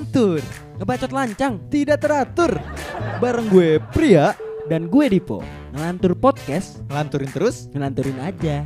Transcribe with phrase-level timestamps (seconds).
[0.00, 0.40] Ngelantur
[0.80, 1.60] Ngebacot lancang.
[1.68, 2.56] Tidak teratur.
[3.20, 4.32] Bareng gue Pria
[4.64, 5.44] Dan gue Dipo.
[5.76, 6.80] Ngelantur podcast.
[6.88, 7.68] Ngelanturin terus.
[7.76, 8.64] Ngelanturin aja.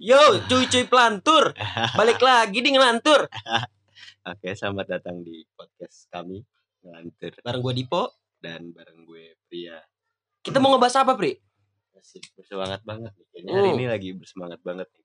[0.00, 0.16] Yo
[0.48, 1.52] cuy-cuy pelantur.
[1.92, 3.28] Balik lagi di ngelantur.
[4.30, 6.40] Oke, selamat datang di podcast kami
[6.80, 7.32] Ngelantur.
[7.44, 8.02] Bareng gue Dipo.
[8.40, 9.76] Dan bareng gue Pria.
[10.40, 11.36] Kita mau ngebahas apa Pri?
[11.92, 13.26] Masih bersemangat banget nih.
[13.28, 13.76] Kayaknya hari Oh.
[13.76, 15.04] ini lagi bersemangat banget nih.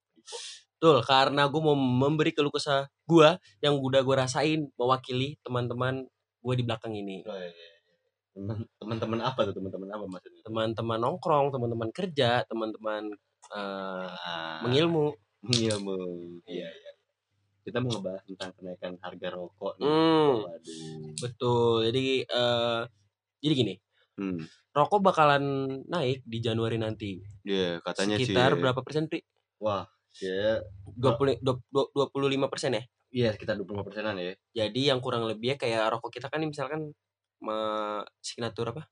[0.76, 3.30] Betul, karena gue mau memberi keluh kesah gue
[3.64, 6.04] Yang udah gue rasain Mewakili teman-teman
[6.42, 7.72] gue di belakang ini Oh, iya, iya.
[8.36, 9.54] Teman- Teman-teman apa tuh?
[9.56, 10.42] Teman-teman apa maksudnya?
[10.44, 13.08] Teman-teman nongkrong, teman-teman kerja Teman-teman
[13.50, 15.98] eh, Ah, mengilmu mengilmu.
[16.50, 16.92] Iya, iya.
[17.62, 19.86] Kita mau ngebahas tentang kenaikan harga rokok nih.
[19.86, 20.36] Hmm.
[20.42, 21.14] Waduh.
[21.22, 21.76] Betul.
[21.90, 22.82] Jadi eh
[23.42, 23.74] jadi gini,
[24.18, 24.42] Hmm.
[24.72, 25.44] rokok bakalan
[25.86, 27.22] naik di Januari nanti.
[27.46, 28.60] Iya, katanya Sekitar sih.
[28.60, 29.22] berapa persen, Pri?
[29.62, 29.86] Wah,
[30.22, 30.62] ya
[30.96, 32.84] 20 dua- dua- 25 persen ya.
[33.10, 34.36] iya sekitar 25 persenan ya.
[34.52, 36.92] Jadi yang kurang lebihnya kayak rokok kita kan misalkan
[37.40, 37.58] me,
[38.20, 38.92] signatur apa?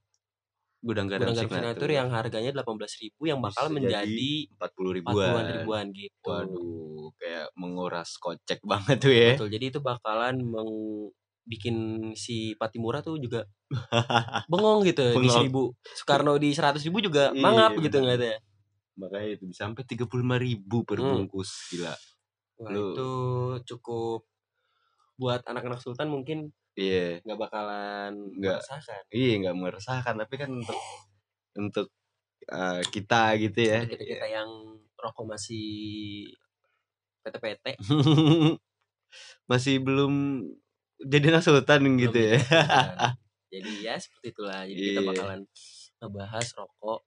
[0.83, 5.15] Gudang garam Gudang garam signatur yang harganya 18.000 yang bakal Bisa menjadi 40 ribuan.
[5.15, 6.27] 40-an ribuan gitu.
[6.27, 9.31] Waduh, kayak menguras kocek banget tuh ya.
[9.35, 9.49] Betul.
[9.51, 10.71] Jadi itu bakalan meng
[11.43, 11.75] bikin
[12.15, 13.43] si Patimura tuh juga
[14.51, 15.51] bengong gitu di Bengong.
[15.51, 15.99] 1000.
[15.99, 18.03] Soekarno di 100.000 juga Iya, mangap gitu bener.
[18.07, 18.31] nggak ada.
[18.93, 21.25] Makanya itu bisa sampai 35 ribu per Hmm.
[21.25, 21.73] bungkus.
[21.73, 21.93] Gila.
[22.61, 23.09] Wah, Lu- itu
[23.73, 24.21] cukup
[25.15, 27.21] buat anak-anak sultan mungkin Iya.
[27.21, 28.61] nggak bakalan Nggak.
[28.61, 29.01] merasakan.
[29.13, 30.79] Iya nggak meresahkan tapi kan untuk
[31.53, 31.87] untuk
[32.49, 33.79] uh, kita gitu ya.
[33.85, 34.49] Kita kita yang
[34.97, 36.29] rokok masih
[37.23, 37.77] PT-PT
[39.51, 40.43] Masih belum
[41.03, 42.37] jadi anak sultan gitu belum ya.
[43.53, 44.65] jadi ya seperti itulah.
[44.65, 45.09] Jadi kita Iya.
[45.13, 45.41] bakalan
[46.01, 46.99] ngebahas rokok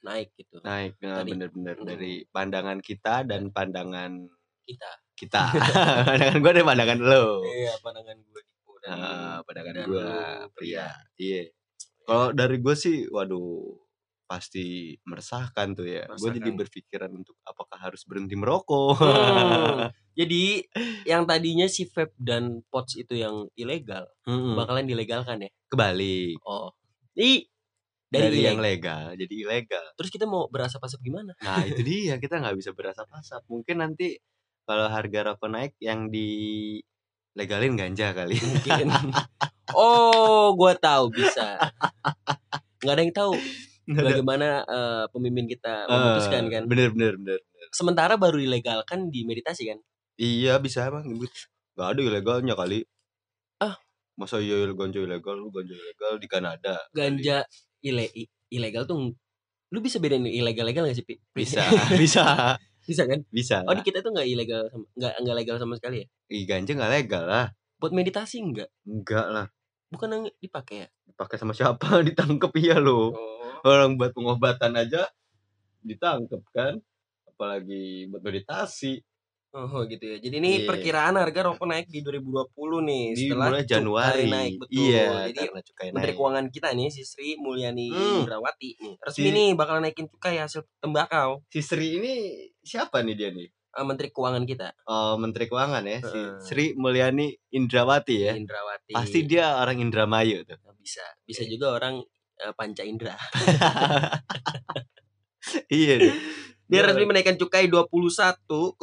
[0.00, 0.60] naik gitu.
[0.60, 1.86] Naik nah, bener-bener Hmm.
[1.86, 4.26] dari pandangan kita dan pandangan
[4.64, 4.90] Kita.
[5.14, 5.42] kita.
[6.08, 7.24] pandangan gue dan pandangan lo.
[7.44, 8.42] Iya, pandangan gue
[8.80, 10.08] dan Nah, pandangan dan gue
[10.54, 10.88] pria.
[11.14, 11.42] Iya.
[12.02, 13.76] Kalau dari gue sih, waduh,
[14.24, 16.06] pasti meresahkan tuh ya.
[16.16, 18.94] Gue jadi berpikiran untuk apakah harus berhenti merokok.
[18.96, 19.90] Hmm.
[20.20, 20.62] Jadi
[21.04, 24.52] yang tadinya si vape dan pots itu yang ilegal Mm-mm.
[24.54, 25.50] bakalan dilegalkan ya.
[25.66, 26.70] Kebalik Oh.
[27.16, 27.49] Ih,
[28.10, 29.86] dari, dari, yang legal jadi ilegal.
[29.94, 31.32] Terus kita mau berasap-asap gimana?
[31.38, 33.46] Nah itu dia kita nggak bisa berasap-asap.
[33.46, 34.18] Mungkin nanti
[34.66, 36.28] kalau harga rokok naik yang di
[37.38, 38.34] legalin ganja kali.
[38.34, 38.86] Mungkin.
[39.78, 41.56] oh, gua tahu bisa.
[42.82, 43.34] Nggak ada yang tahu
[43.90, 46.62] Nggak bagaimana eh, pemimpin kita memutuskan Eh, kan.
[46.70, 47.40] Bener bener bener.
[47.74, 49.78] Sementara baru dilegalkan di meditasi kan.
[50.20, 51.30] Iya bisa emang nyebut.
[51.74, 52.86] Gak ada ilegalnya kali.
[53.58, 53.78] Ah.
[54.14, 56.76] Masa iya ganja ilegal, lu ganja ilegal di Kanada.
[56.92, 57.40] Ganja
[57.80, 58.08] ile
[58.50, 59.14] ilegal tuh
[59.70, 61.14] lu bisa bedain ilegal-legal gak sih, Pi?
[61.30, 61.62] Bisa,
[62.00, 63.22] bisa, Bisa kan?
[63.30, 63.62] bisa.
[63.68, 64.66] Oh, di kita tuh nggak ilegal
[64.98, 66.06] nggak nggak legal sama sekali ya.
[66.32, 67.46] Ih, ganja nggak legal lah.
[67.78, 68.66] Buat meditasi enggak?
[68.82, 69.46] Enggak lah.
[69.94, 70.88] Bukan yang dipakai ya?
[71.06, 71.86] Dipakai sama siapa?
[72.08, 73.14] Ditangkep iya lo.
[73.14, 73.60] Oh.
[73.62, 75.06] Orang buat pengobatan aja
[75.86, 76.82] ditangkep kan.
[77.30, 79.00] Apalagi buat meditasi.
[79.50, 80.16] Oh gitu ya.
[80.16, 80.66] Jadi ini Iya.
[80.70, 84.22] perkiraan harga rokok naik di 2020 nih Di setelah mulai cukai Januari.
[84.24, 84.78] naik betul.
[84.78, 86.16] Iya, Jadi cukai Menteri naik.
[86.16, 88.22] Keuangan kita nih si Sri Mulyani Hmm.
[88.22, 88.94] Indrawati nih.
[88.96, 91.42] Resmi Si- nih bakal naikin cukai hasil tembakau.
[91.46, 92.12] Si Sri ini
[92.60, 93.50] siapa nih dia nih?
[93.50, 96.30] Eh, Menteri Keuangan kita Oh, Menteri Keuangan ya, si Heeh.
[96.38, 98.32] Sri Mulyani Indrawati ya.
[98.34, 98.94] Indrawati.
[98.94, 100.58] Pasti dia orang Indramayu tuh.
[100.76, 101.02] bisa.
[101.22, 101.98] Bisa juga orang
[102.36, 103.18] eh, Panca Indra.
[105.70, 105.96] iya.
[106.70, 108.78] Dia Dia resmi menaikkan cukai 21,55%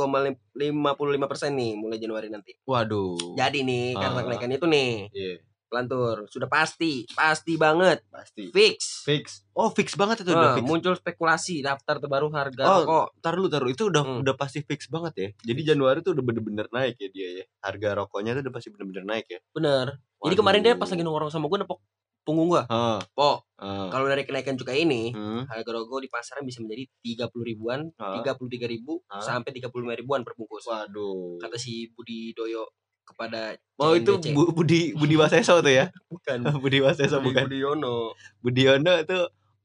[1.50, 2.52] nih mulai Januari nanti.
[2.62, 3.16] Waduh.
[3.34, 4.24] Jadi nih karena Ah.
[4.24, 5.34] kenaikan itu nih Iya,
[5.66, 8.52] pelantur sudah pasti, pasti banget, pasti.
[8.52, 9.04] fix.
[9.04, 9.48] Fix.
[9.52, 10.64] Oh, fix banget itu udah Nah, fix.
[10.64, 13.08] muncul spekulasi daftar terbaru harga Oh, rokok.
[13.20, 13.68] Taruh lu, taruh.
[13.68, 14.20] Itu udah Hmm.
[14.20, 15.28] udah pasti fix banget ya.
[15.46, 17.46] Jadi Januari tuh udah bener-bener naik ya dia ya.
[17.62, 19.40] Harga rokoknya tuh udah pasti bener-bener naik ya.
[19.50, 19.96] Bener.
[20.18, 20.40] Jadi Waduh.
[20.40, 21.80] kemarin dia pas lagi nongkrong sama gue nepok
[22.28, 22.68] punggung gua.
[22.68, 23.00] Heeh.
[23.10, 23.88] Po, heeh.
[23.88, 25.48] kalau dari kenaikan cukai ini, Hmm.
[25.48, 28.20] harga rokok di pasaran bisa menjadi 30 ribuan, Ah.
[28.20, 29.18] 33 ribu Ah.
[29.18, 30.68] sampai 35 ribuan per bungkus.
[30.68, 31.40] Waduh.
[31.40, 32.68] Kata si Budi Doyo
[33.02, 34.20] kepada Oh itu.
[34.30, 35.88] Bu- Budi Budi Waseso tuh ya?
[36.06, 37.44] bukan Budi Waseso Budi, bukan?
[37.48, 37.98] Budi Yono.
[38.38, 39.20] Budiono itu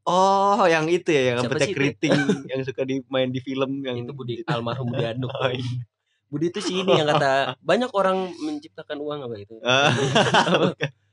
[0.05, 1.75] oh yang itu ya yang itu?
[1.75, 2.15] keriting
[2.47, 5.31] yang suka dimain di film yang Itu Budi almarhum Budi Anduk.
[5.37, 5.62] Oh, iya.
[6.26, 9.53] Budi itu sih ini yang kata banyak orang menciptakan uang apa itu?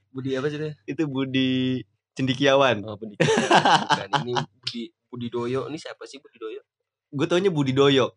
[0.09, 0.69] Budi apa sih itu?
[0.89, 1.85] itu Budi
[2.17, 2.83] Cendikiawan.
[2.83, 3.15] Oh, Budi.
[3.89, 5.61] Bukan ini Budi Budi Doyo.
[5.69, 6.61] Ini siapa sih Budi Doyo?
[7.09, 8.13] Gue taunya Budi Doyo.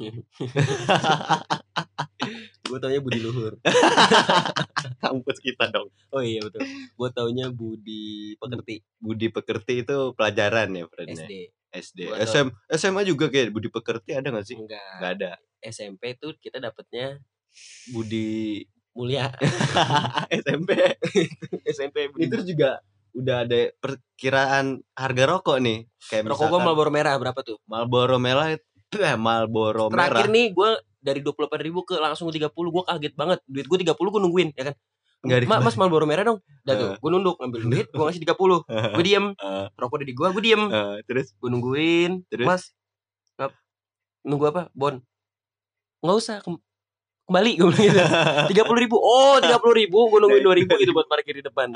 [2.70, 3.58] Gue taunya Budi Luhur.
[5.02, 5.90] Kampus kita dong.
[6.14, 6.62] Oh iya betul.
[6.94, 11.26] Gue taunya Budi Pekerti Budi Pekerti itu pelajaran ya friendnya.
[11.26, 11.32] SD.
[11.70, 11.98] SD.
[12.06, 12.30] Gua tau.
[12.30, 12.46] SM
[12.78, 14.56] SMA juga kayak Budi Pekerti ada gak sih?
[14.56, 14.94] Enggak.
[15.02, 15.32] Gak ada.
[15.60, 17.18] SMP tuh kita dapetnya
[17.90, 18.62] Budi
[18.94, 19.30] mulia
[20.42, 20.98] SMP
[21.66, 21.96] SMP
[22.26, 25.82] itu juga udah ada perkiraan harga rokok nih.
[26.06, 27.58] Kayak rokok misalkan Marlboro merah berapa tuh?
[27.66, 30.70] Marlboro merah itu eh Marlboro terakhir merah nih gue
[31.00, 33.38] dari dua puluh ribu ke langsung 30 gue kaget banget.
[33.50, 34.74] Duit gue 30 gue nungguin ya kan?
[35.20, 36.38] Nggak Ma, mas Marlboro merah dong.
[36.64, 36.96] Udah tuh Eh.
[36.96, 38.62] gue nunduk ngambil duit gue ngasih 30
[38.96, 39.26] gue diem.
[39.34, 40.62] Eh, rokok dari gue gue diem.
[40.70, 41.26] Eh, terus?
[41.36, 42.10] Gue nungguin.
[42.30, 42.46] Terus?
[42.46, 42.62] mas
[44.20, 44.62] nunggu apa?
[44.76, 45.00] Bon.
[46.04, 46.36] Nggak usah
[47.30, 48.02] kembali gue bilang gitu.
[48.50, 48.98] Tiga puluh ribu.
[48.98, 50.10] Oh tiga puluh ribu.
[50.10, 51.70] Gue nungguin dua ribu gitu buat parkir di depan.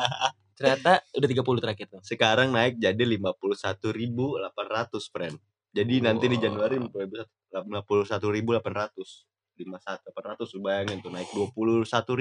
[0.59, 2.03] Ternyata udah 30 terakhir tuh.
[2.03, 4.51] Sekarang naik jadi 51.800
[5.15, 5.39] friend.
[5.75, 7.55] Jadi nanti di Januari 51.800
[9.55, 12.19] 51.800 lu bayangin tuh naik 21.800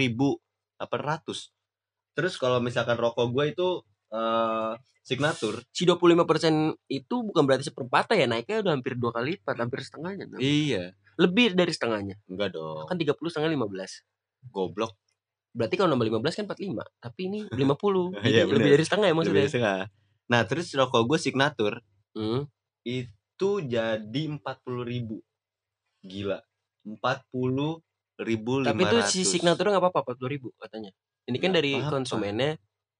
[2.14, 3.70] terus kalau misalkan rokok gue itu
[4.14, 9.58] eh signature si 25% itu bukan berarti seperempat ya naiknya udah hampir dua kali lipat
[9.58, 12.16] hampir setengahnya iya lebih dari setengahnya.
[12.26, 12.86] Enggak dong.
[12.86, 14.04] Kan 30 setengah 15
[14.50, 14.94] goblok.
[15.54, 19.14] Berarti kalau nambah 15 kan 45 tapi ini 50 jadi Iya, lebih dari setengah ya
[19.14, 19.78] Lebih maksudnya dari setengah.
[20.24, 21.76] nah terus rokok gue signature
[22.18, 22.42] hmm.
[22.84, 25.22] itu jadi 40.000
[26.04, 26.40] gila.
[26.84, 27.84] 40
[28.14, 30.92] ribu tapi itu si signature nggak apa-apa 40 ribu katanya.
[31.24, 31.92] Ini kan Nggak dari apa-apa.
[31.94, 32.52] konsumennya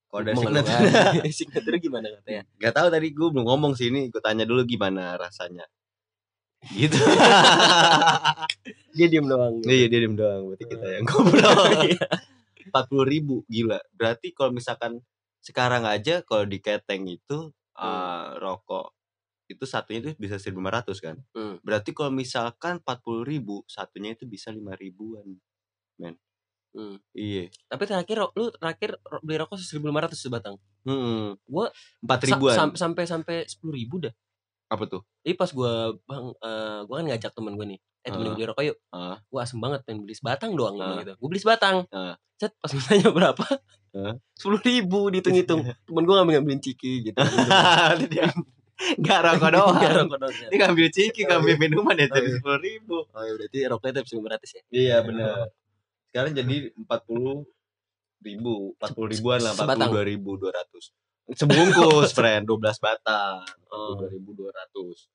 [0.08, 0.64] kalau dari mengeluhkan.
[0.78, 1.26] signature.
[1.42, 2.42] Signature gimana katanya?
[2.56, 5.66] Gak tahu tadi gue belum ngomong sini, gue tanya dulu gimana rasanya.
[6.70, 6.96] Gitu.
[8.96, 11.60] dia diem doang iya dia diem doang, berarti kita yang ngobrol.
[11.84, 12.06] Iya.
[12.64, 13.78] Empat puluh ribu, gila.
[13.92, 15.04] Berarti kalau misalkan
[15.44, 18.96] sekarang aja kalau di keteng itu eh, rokok
[19.52, 21.16] itu satunya itu bisa 1500 kan.
[21.36, 21.60] Hmm.
[21.60, 25.36] Berarti kalau misalkan 40 ribu, satunya itu bisa lima ribuan.
[26.74, 26.98] Hmm.
[27.14, 27.54] Iya.
[27.70, 31.38] tapi terakhir lu terakhir beli rokok 1500 sebatang Hmm.
[31.46, 31.70] Gua
[32.02, 32.56] empat Sa- ribuan.
[32.58, 34.10] sam- sampai sampai sepuluh ribu dah
[34.74, 35.02] Apa tuh?
[35.22, 38.48] Jadi pas gua bang, eh, gua kan ngajak temen gue nih, eh temen gue beli
[38.50, 38.78] rokok yuk.
[38.90, 39.22] Ah.
[39.30, 40.98] Gua asem banget pengen beli sebatang doang Ah.
[41.00, 41.14] gitu.
[41.22, 41.86] Gue beli sebatang.
[41.94, 42.18] Ah.
[42.42, 43.46] Cet pas ditanya berapa?
[44.34, 45.62] Sepuluh ribu dihitung-hitung.
[45.86, 47.18] temen gue ngambil ngambilin ciki gitu.
[49.06, 49.78] Gak rokok doang.
[49.78, 50.34] Nggak rokok doang.
[50.50, 52.36] Ini ngambil ciki, ngambil minuman ya jadi Oh, iya.
[52.42, 52.98] sepuluh ribu.
[53.06, 54.62] Oh ya berarti rokoknya tapi sembilan ratus ya.
[54.74, 55.36] Iya benar.
[56.10, 57.46] Sekarang jadi empat puluh
[58.26, 60.90] ribu, empat puluh ribuan lah, empat puluh dua ribu dua ratus.
[61.32, 63.96] Sebungkus, friend, dua belas batang, Oh.
[63.96, 65.08] dua ribu dua ratus.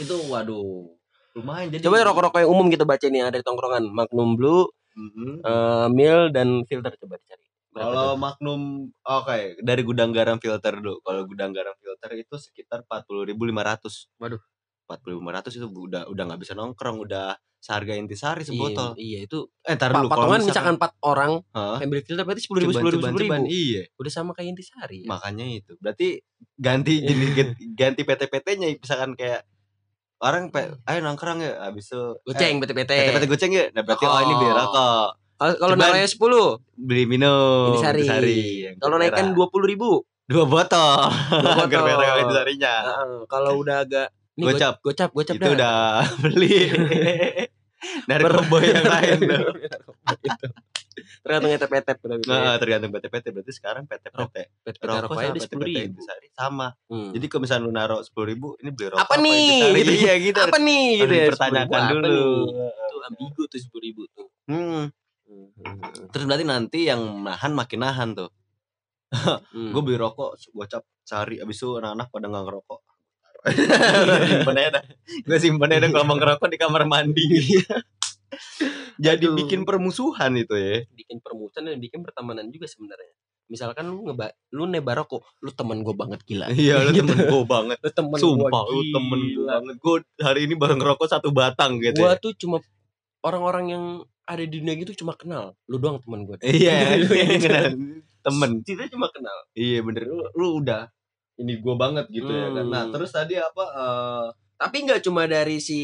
[0.00, 0.88] Itu waduh,
[1.36, 1.84] lumayan jadi.
[1.84, 4.64] Coba rokok-rokok yang umum kita baca nih ada di tongkrongan Magnum Blue,
[4.96, 5.44] Mhm.
[5.44, 7.44] eh, Mil dan filter coba dicari.
[7.78, 8.18] Kalau?
[8.18, 10.98] Magnum, oke dari gudang garam filter dulu.
[11.04, 14.10] Kalau gudang garam filter itu sekitar empat puluh ribu lima ratus.
[14.18, 14.40] Waduh.
[14.88, 18.94] Empat puluh lima ratus itu udah udah nggak bisa nongkrong, udah seharga intisari sebotol.
[18.94, 20.06] Iya, iya itu Eh, tar dulu.
[20.06, 23.44] kalau patungan misalkan empat orang yang beli filter berarti sepuluh ribu sepuluh ribu sepuluh ribu.
[23.46, 23.82] Iya.
[23.94, 25.02] Udah sama kayak intisari.
[25.02, 25.08] Ya?
[25.08, 26.08] makanya itu berarti
[26.54, 27.30] ganti jenis
[27.74, 29.42] ganti PT-PT-nya misalkan kayak
[30.18, 32.90] orang pe, ayo nongkrong ya habis itu Goceng eh, PT-PT
[33.26, 34.54] goceng ya nah berarti oh, ini beli Oh.
[34.56, 35.08] rokok
[35.38, 36.18] Kalau naruhnya 10
[36.76, 38.66] beli minum Intisari.
[38.66, 41.06] yang Kalau naikkan 20 ribu dua botol
[41.38, 41.94] Dua agar botol.
[41.94, 42.74] merah intisarinya
[43.24, 44.74] Kalau udah agak nih, go- Gocap.
[44.80, 45.76] Gocap Gocap itu udah
[46.22, 46.56] beli
[48.08, 49.42] dari kombo yang lain tuh.
[51.18, 52.26] Tergantung etep-etep berarti.
[52.26, 54.34] nah tergantung PT-PT berarti sekarang PT-PT
[54.66, 57.10] PT rokok sama di 10 PT-PT ribu intisari sama Hmm.
[57.12, 59.78] jadi kalau misalnya lu naruh sepuluh ribu ini beli rokok Apa nih?
[59.78, 59.92] Gitu.
[59.94, 61.24] iya gitu Apa nih gitu ya?
[61.28, 62.30] dipertanyakan 10 ribu apa dulu.
[62.66, 64.26] Itu ambigu tuh 10 ribu tuh.
[64.48, 64.82] hmm.
[65.28, 65.78] Hmm.
[66.08, 68.30] Terus berarti nanti yang nahan makin nahan tuh.
[69.08, 69.70] Hmm.
[69.70, 72.80] Gue beli rokok gocap sehari abis itu anak-anak pada nggak ngerokok.
[73.50, 74.84] Simpen aja dah.
[75.20, 77.24] Gue simpen aja mau ngerokok di kamar mandi.
[78.98, 79.36] Jadi Aduh.
[79.36, 80.82] bikin permusuhan itu ya.
[80.90, 83.14] bikin permusuhan dan bikin pertemanan juga sebenarnya.
[83.48, 86.50] Misalkan lu ngeba lu nebar rokok, lu teman gue banget gila.
[86.50, 87.06] Iya lu Gitu.
[87.06, 87.78] temen gue banget.
[87.78, 89.48] Lu temen Sumpah gua lu temen gue gila.
[89.54, 89.74] banget.
[89.78, 92.20] Gue hari ini bareng ngerokok satu batang gitu Gua ya.
[92.20, 92.58] tuh cuma
[93.20, 93.84] orang-orang yang
[94.28, 95.56] ada di dunia gitu cuma kenal.
[95.64, 96.36] Lu doang teman gue.
[96.42, 97.64] Iya, Lu yang kenal.
[98.20, 98.50] temen.
[98.60, 99.38] Kita cuma kenal.
[99.54, 100.90] Iya bener lu, lu udah
[101.38, 102.66] ini gue banget gitu ya kan.
[102.66, 102.92] Nah Hmm.
[102.92, 103.64] terus tadi apa?
[103.64, 104.26] eh,
[104.58, 105.80] Tapi nggak cuma dari si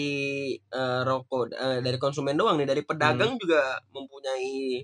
[0.59, 4.83] eh, rokok eh, dari konsumen doang nih, dari pedagang juga mempunyai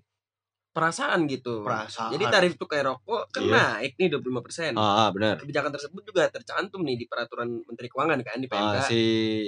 [0.71, 1.67] perasaan gitu.
[1.67, 2.15] perasaan.
[2.15, 3.83] Jadi tarif tuh kayak rokok kan Iya.
[3.83, 4.79] naik nih 25%.
[4.79, 5.43] Ah bener.
[5.43, 8.77] Kebijakan tersebut juga tercantum nih di peraturan Menteri Keuangan kan di PMK.
[8.79, 9.01] Ah, si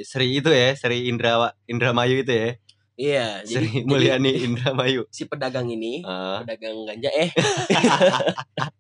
[0.03, 2.51] Sri itu ya, Sri Indra Indramayu itu ya.
[2.93, 5.07] Iya, Sri jadi Mulyani Indramayu.
[5.09, 7.31] si pedagang ini, Ah, pedagang ganja eh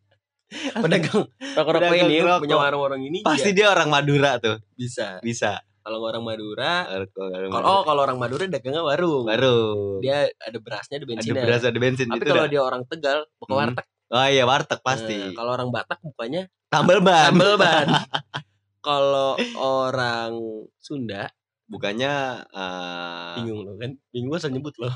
[0.85, 1.25] pedagang
[1.57, 4.57] rokok-rokok ini punya warung-warung ini pasti dia dia orang Madura tuh.
[4.75, 5.21] bisa.
[5.21, 5.61] Bisa.
[5.83, 9.26] Kalau orang Madura, Kalau oh kalau orang Madura dagangnya warung.
[9.26, 11.43] baru Dia ada berasnya, ada ada bensinnya.
[11.43, 13.61] beras ada bensin Tapi kalau dia orang Tegal, buka Hmm.
[13.67, 13.87] warteg.
[14.12, 15.19] Oh iya warteg Nah, pasti.
[15.35, 17.35] kalau orang Batak bukanya Tambal ban.
[17.35, 17.87] sambal ban.
[18.87, 20.33] kalau orang
[20.79, 21.35] Sunda
[21.67, 22.14] bukannya
[22.47, 23.91] eh, Bingung lo kan?
[24.14, 24.87] Bingung asal nyebut lo.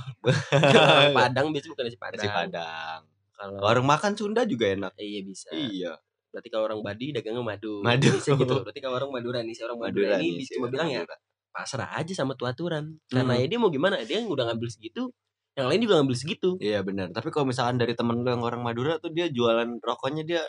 [1.18, 2.20] Padang biasanya bukan nasi Padang.
[2.20, 3.00] nasi padang
[3.36, 5.48] Kalau warung makan Sunda juga enak Eh, iya bisa.
[5.52, 5.92] iya
[6.32, 7.80] Berarti kalau orang Badi dagangnya madu.
[7.80, 8.08] Madu.
[8.12, 8.54] Bisa gitu.
[8.64, 11.02] Berarti kalau orang Madura nih, si orang Madura, Madura ini cuma bilang ya
[11.48, 13.00] pasrah aja sama tuh aturan.
[13.08, 13.40] Karena Hmm.
[13.40, 13.96] ya dia mau gimana?
[14.04, 15.08] Dia udah ngambil segitu,
[15.56, 16.48] yang lain juga ngambil segitu.
[16.60, 17.08] Iya benar.
[17.16, 20.42] Tapi kalau misalkan dari temen lu yang orang Madura tuh dia jualan rokoknya dia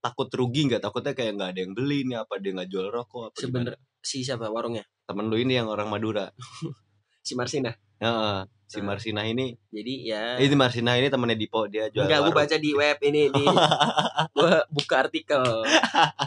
[0.00, 0.80] takut rugi nggak?
[0.80, 4.24] Takutnya kayak nggak ada yang beli nih apa dia nggak jual rokok apa Sebener si
[4.24, 4.88] siapa warungnya?
[5.04, 6.32] temen lu ini yang orang Madura.
[7.28, 7.76] Si Marsina.
[8.00, 8.48] Heeh.
[8.68, 8.84] si.
[8.84, 12.04] Marsina ini, Jadi ya eh, ini Marsina ini temennya Dipo dia jual.
[12.04, 13.44] Enggak, gue baca di web ini di
[14.36, 15.40] gue buka artikel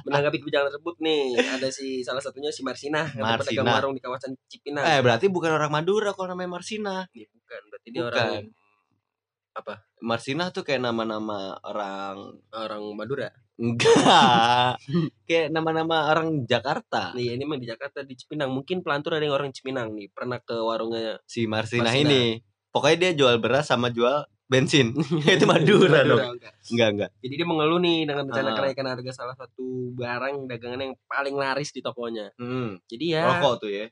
[0.10, 3.42] menanggapi kebijakan tersebut nih ada si salah satunya si Marsina yang Marsina.
[3.46, 4.82] pedagang warung di kawasan Cipinang.
[4.82, 7.06] Eh berarti bukan orang Madura kalau namanya Marsina.
[7.14, 8.10] Nih, bukan, berarti dia Bukan.
[8.10, 8.30] orang
[10.02, 12.18] Marsina tuh kayak nama-nama orang
[12.52, 13.30] orang Madura.
[13.56, 14.82] enggak.
[15.30, 17.14] kayak nama-nama orang Jakarta.
[17.14, 18.50] Nih, ini mah di Jakarta di Cipinang.
[18.50, 20.10] Mungkin pelantur ada yang orang Cipinang nih.
[20.10, 22.10] Pernah ke warungnya Si Marsina, Marsina.
[22.10, 22.24] ini.
[22.72, 24.96] Pokoknya dia jual beras sama jual bensin.
[25.30, 26.36] itu Madura, dong.
[26.36, 26.54] enggak.
[26.68, 27.10] Enggak, enggak.
[27.22, 28.56] Jadi dia mengeluh nih dengan rencana Ah.
[28.58, 32.34] kenaikan harga salah satu barang dagangan yang paling laris di tokonya.
[32.42, 32.82] Hmm.
[32.90, 33.86] Jadi ya, Rokok tuh ya.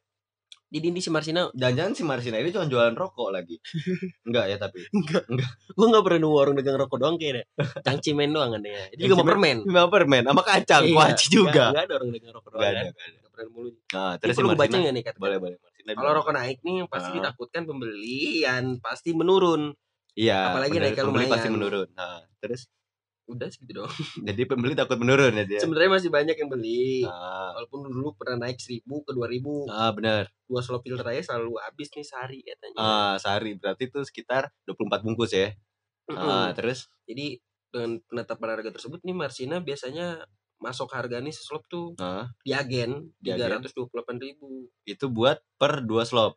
[0.69, 3.57] Jadi ini si Marsina, Jangan-jangan si Marsina ini cuma jualan rokok lagi.
[4.29, 4.85] Enggak ya tapi.
[4.85, 7.43] gue nggak pernah nemu warung dagang rokok doang kayaknya.
[7.81, 8.85] Cangcimen doang kan ya.
[8.89, 9.57] Itu juga mau permen.
[9.63, 11.65] Lima permen sama kacang, Iya, kuaci juga.
[11.73, 12.79] Enggak ada orang dagang rokok doang Enggak kan.
[12.79, 13.17] ada, enggak ada.
[13.19, 13.69] Nggak pernah nemu lu.
[13.89, 15.91] Nah, Terus si perlu baca Marsina nggak nih kata boleh boleh Marsina.
[15.91, 17.15] Kalau rokok naik nih pasti Ah.
[17.17, 19.61] ditakutkan pembelian pasti menurun.
[20.13, 21.33] iya, apalagi naiknya pembeli lumayan.
[21.33, 21.87] pasti menurun.
[21.93, 22.61] Nah, terus
[23.29, 23.93] Udah segitu doang.
[24.27, 25.61] jadi pembeli takut menurun ya dia.
[25.61, 27.05] Sebenarnya masih banyak yang beli.
[27.05, 29.69] Nah, Walaupun dulu pernah naik 1000 ke 2000.
[29.69, 30.23] ah benar.
[30.49, 32.77] Dua slot filter aja selalu habis nih sehari katanya.
[32.81, 35.53] Ah, sehari berarti itu sekitar 24 bungkus ya.
[36.09, 36.17] Mm-mm.
[36.17, 37.37] Ah, terus Jadi
[37.69, 40.25] dengan penetapan harga tersebut nih Marsina biasanya
[40.57, 43.61] masuk harga nih seslop tuh ah, di agen Di agen.
[43.61, 43.93] 328
[44.25, 46.35] ribu itu buat per dua slop.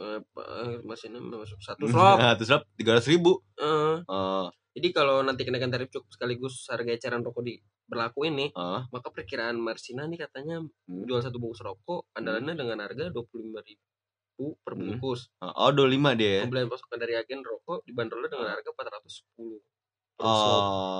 [0.00, 3.32] Eh, eh, Marsina masuk satu slop Nah, satu slop 300 ribu.
[3.54, 7.54] Eh, Ah, jadi kalau nanti kenaikan tarif cukup sekaligus harga eceran rokok di
[7.84, 11.04] berlaku ini ah, maka perkiraan Marsina nih katanya Hmm.
[11.04, 14.80] jual satu bungkus rokok andalannya dengan harga 25.000 ribu per Hmm.
[14.94, 15.52] bungkus ah.
[15.58, 16.42] Oh, 25 dia ya.
[16.46, 19.58] pembelian pasokan dari agen rokok dibanderolnya dengan harga 410
[20.16, 20.62] per slop.
[20.62, 20.99] Oh,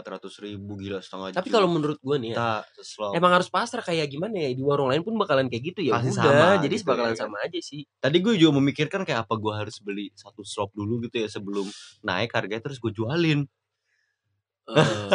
[0.00, 2.62] 400 ribu gila setengah tapi kalau menurut gua nih ya
[3.10, 6.12] emang harus pasrah kayak gimana ya di warung lain pun bakalan kayak gitu ya Pasti
[6.12, 9.34] udah sama jadi gitu bakalan ya sama aja sih Tadi gue juga memikirkan kayak apa
[9.34, 11.66] gue harus beli satu slop dulu gitu ya sebelum
[12.00, 13.42] naik harganya terus gue jualin.
[14.66, 15.10] Eh,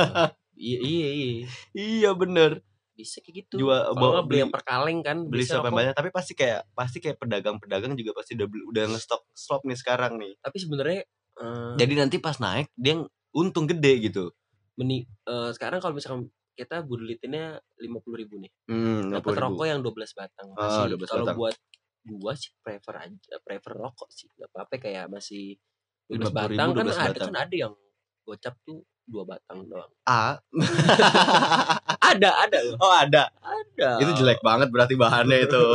[0.55, 2.61] iya iya iya Iya bener.
[2.93, 5.73] bisa kayak gitu Jual bawa- nggak beli yang per kaleng kan beli yang rokok.
[5.73, 9.73] banyak tapi pasti kayak pasti kayak pedagang-pedagang juga pasti udah beli, udah ngestok slop nih
[9.73, 10.37] sekarang nih.
[10.37, 11.01] tapi sebenarnya
[11.33, 14.29] eh, Jadi nanti pas naik dia ng- untung gede gitu.
[14.75, 19.43] Meni eh, sekarang kalau misalkan kita budelitinnya lima puluh ribu nih Hmm, dapat 50.000.
[19.43, 21.55] rokok yang 12 batang Ah, masih 12 kalau buat
[22.05, 25.57] gua sih prefer aja prefer rokok sih nggak apa-apa kayak masih
[26.07, 27.27] 12 50.000, batang kan 12 ada batang.
[27.27, 27.73] kan ada yang
[28.21, 30.39] gocap tuh dua batang doang A.
[32.09, 33.27] ada ada loh oh ada.
[33.39, 35.65] ada Itu jelek banget berarti bahannya itu.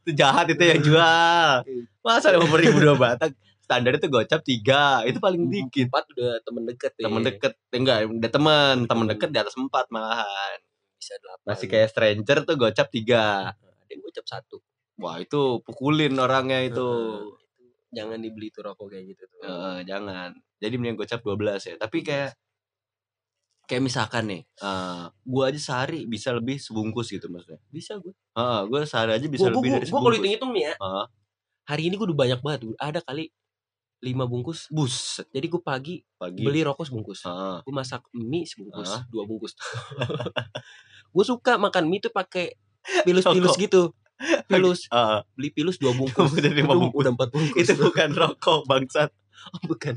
[0.00, 1.54] itu jahat itu yang jual.
[2.00, 3.32] Masa 50 ribu dua batang?
[3.70, 5.06] Standar itu gocap tiga.
[5.06, 5.86] Itu paling dikit.
[5.94, 7.04] empat udah temen deket ya.
[7.06, 7.52] Temen deket.
[7.70, 8.74] Enggak, udah temen.
[8.90, 10.58] Temen deket di atas empat malahan.
[10.98, 13.54] bisa delapan Masih kayak stranger tuh gocap tiga.
[13.56, 14.58] ada yang gocap satu
[15.00, 16.90] Wah itu pukulin orangnya itu.
[17.94, 20.34] Jangan dibeli tuh rokok kayak gitu tuh Eh, jangan.
[20.60, 21.74] Jadi mending gocap 12 ya.
[21.78, 22.34] Tapi kayak
[23.64, 27.62] kayak misalkan nih, eh gua aja sehari bisa lebih sebungkus gitu maksudnya.
[27.70, 30.16] bisa gue Heeh, gua sehari aja bisa gue lebih dari gue kalau sebungkus.
[30.18, 31.04] hitung-hitung nih ya Heeh.
[31.70, 33.24] hari ini gue udah banyak banget Gua ada kali
[34.00, 36.40] lima bungkus Buset jadi gue pagi pagi.
[36.40, 37.60] beli rokok sebungkus Heeh.
[37.60, 39.02] gue masak mie sebungkus Ah.
[39.06, 39.52] dua bungkus
[41.12, 42.56] gue suka makan mie tuh pakai
[43.04, 43.92] pilus-pilus gitu
[44.46, 45.20] pilus Heeh.
[45.32, 46.96] beli pilus dua bungkus Udah lima bungkus.
[46.98, 49.08] udah empat bungkus itu bukan rokok bangsat.
[49.50, 49.96] Oh, bukan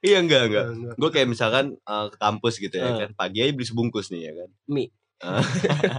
[0.00, 0.66] Iya enggak enggak.
[0.70, 0.94] Enggak.
[0.96, 2.96] Gue kayak misalkan eh, ke kampus gitu ya Eh.
[2.98, 3.10] kan.
[3.14, 4.48] Pagi aja beli sebungkus nih ya kan.
[4.66, 4.88] Mie.
[5.18, 5.44] Eh,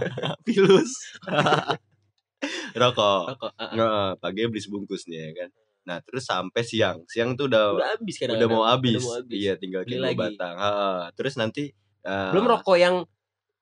[0.46, 0.90] Pilus.
[2.74, 3.22] rokok.
[3.28, 3.70] rokok ah, ah.
[3.72, 5.50] Heeh, pagi beli sebungkus nih ya kan.
[5.86, 7.06] Nah, terus sampai siang.
[7.06, 8.98] Siang tuh udah udah habis kan udah mau habis.
[8.98, 9.38] mau habis.
[9.38, 10.18] Iya, tinggal Beli lagi.
[10.18, 10.54] batang.
[10.58, 10.98] Heeh.
[11.14, 11.64] Terus nanti
[12.02, 13.06] eh, belum rokok yang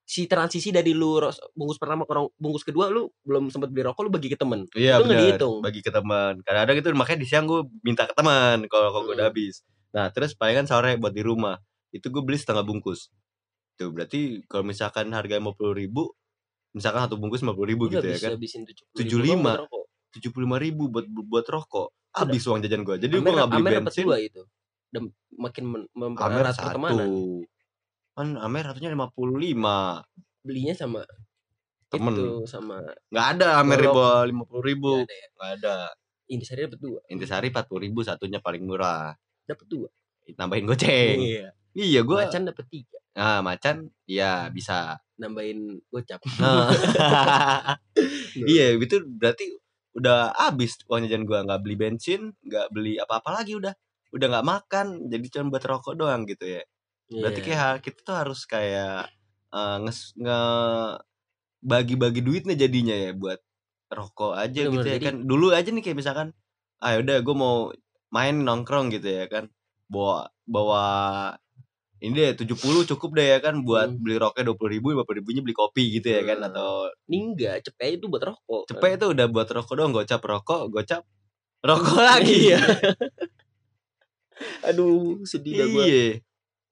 [0.05, 1.17] si transisi dari lu
[1.57, 5.01] bungkus pertama ke bungkus kedua lu belum sempat beli rokok lu bagi ke temen Iya
[5.01, 5.21] Itu nggak benar.
[5.21, 5.57] dihitung.
[5.65, 6.35] Bagi ke teman.
[6.45, 9.37] Kadang-kadang itu makanya di siang gue minta ke teman kalau kalau gue udah Hmm.
[9.37, 9.65] habis.
[9.97, 11.57] Nah terus palingan sore buat di rumah
[11.93, 13.09] itu gue beli setengah bungkus.
[13.81, 16.13] Tuh berarti kalau misalkan harga lima puluh ribu,
[16.77, 18.95] misalkan satu bungkus lima puluh ribu Lu gitu ya kan, 75.
[18.95, 19.61] 75
[20.15, 21.89] tujuh puluh lima ribu buat buat rokok.
[22.15, 22.97] Habis uang jajan gue.
[23.03, 24.07] Jadi gue nggak beli Amer bensin.
[24.07, 24.43] dua itu
[24.95, 26.71] dan makin mempererat satu.
[26.71, 27.11] pertemanan
[28.15, 29.99] Kan Amer satunya lima puluh lima.
[30.45, 31.03] belinya sama
[31.91, 32.15] Temen.
[32.15, 32.79] Itu sama
[33.11, 35.03] Nggak ada Amer bawah lima puluh ribu.
[35.03, 35.29] Nggak ada ya.
[35.59, 35.77] Ada.
[36.31, 37.01] Intisari dapat dua.
[37.11, 39.13] Intisari empat puluh ribu satunya paling murah.
[39.45, 39.89] Dapat dua.
[40.39, 41.19] Nambahin goceng.
[41.21, 41.49] Iya.
[41.75, 42.23] Iya gue.
[42.23, 42.99] Macan dapat tiga.
[43.15, 44.99] Nah macan, ya bisa.
[45.19, 46.23] Nambahin gocap.
[46.39, 46.71] Nah.
[48.51, 49.59] iya itu berarti
[49.95, 53.75] udah habis uang jajan gua nggak beli bensin nggak beli apa-apa lagi udah.
[54.15, 56.63] Udah nggak makan jadi cuma buat rokok doang gitu ya.
[57.11, 57.47] Berarti Iya.
[57.47, 59.11] kayak kita tuh harus kayak
[59.55, 60.41] eh, nges nge
[61.65, 63.41] bagi-bagi duitnya jadinya ya buat
[63.89, 65.17] rokok aja Bener, gitu ya jadi- kan.
[65.25, 66.29] Dulu aja nih kayak misalkan
[66.83, 67.71] ah udah gue mau
[68.13, 69.49] main nongkrong gitu ya kan.
[69.89, 70.85] Bawa bawa
[71.97, 73.97] ini deh 70 cukup deh ya kan buat Hmm.
[73.97, 76.47] beli dua puluh ribu lima ribunya beli kopi gitu ya kan Hmm.
[76.49, 78.63] atau Ini enggak, cepet itu buat rokok.
[78.63, 78.69] kan.
[78.71, 81.03] cepet itu udah buat rokok doang gocap rokok gocap
[81.61, 82.61] rokok lagi Iya.
[84.65, 85.85] Aduh, sedih dah gua.
[85.85, 86.03] iya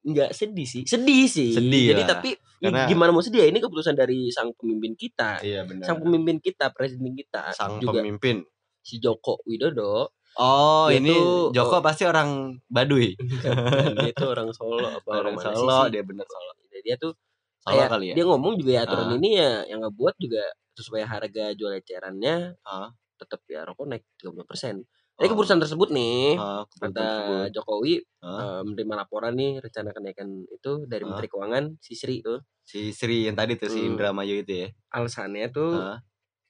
[0.02, 0.82] Enggak sedih sih.
[0.82, 1.50] Sedih sih.
[1.54, 2.08] Sedih Jadi lah.
[2.10, 3.46] tapi ya Karena- gimana mau sedih ya?
[3.46, 5.40] Ini keputusan dari sang pemimpin kita.
[5.40, 8.42] iya benar Sang pemimpin kita, presiden kita sang juga pemimpin
[8.80, 10.10] si Joko Widodo.
[10.36, 13.12] Oh Dia ini tuh- Joko pasti orang Baduy
[14.00, 15.92] dia tuh orang Solo apa orang mana Solo sih?
[15.92, 17.12] dia bener Solo Dia- Dia tuh
[17.58, 19.16] Solo kayak kali ya dia ngomong juga ya aturan Ah.
[19.16, 22.90] ini ya yang ngebuat juga supaya harga jual ecerannya Ah.
[23.14, 24.82] tetap ya rokok naik 30%.
[25.12, 25.30] Jadi Oh.
[25.30, 27.48] keputusan tersebut nih Ah, keputusan kata tersebut.
[27.54, 28.40] Jokowi Ah.
[28.58, 31.06] eh, menerima laporan nih rencana kenaikan itu dari Ah.
[31.06, 32.40] Menteri Keuangan si Sri tuh.
[32.62, 33.94] si Sri yang tadi tuh si Hmm.
[33.94, 35.98] Indramayu itu ya Alasannya tuh Ah.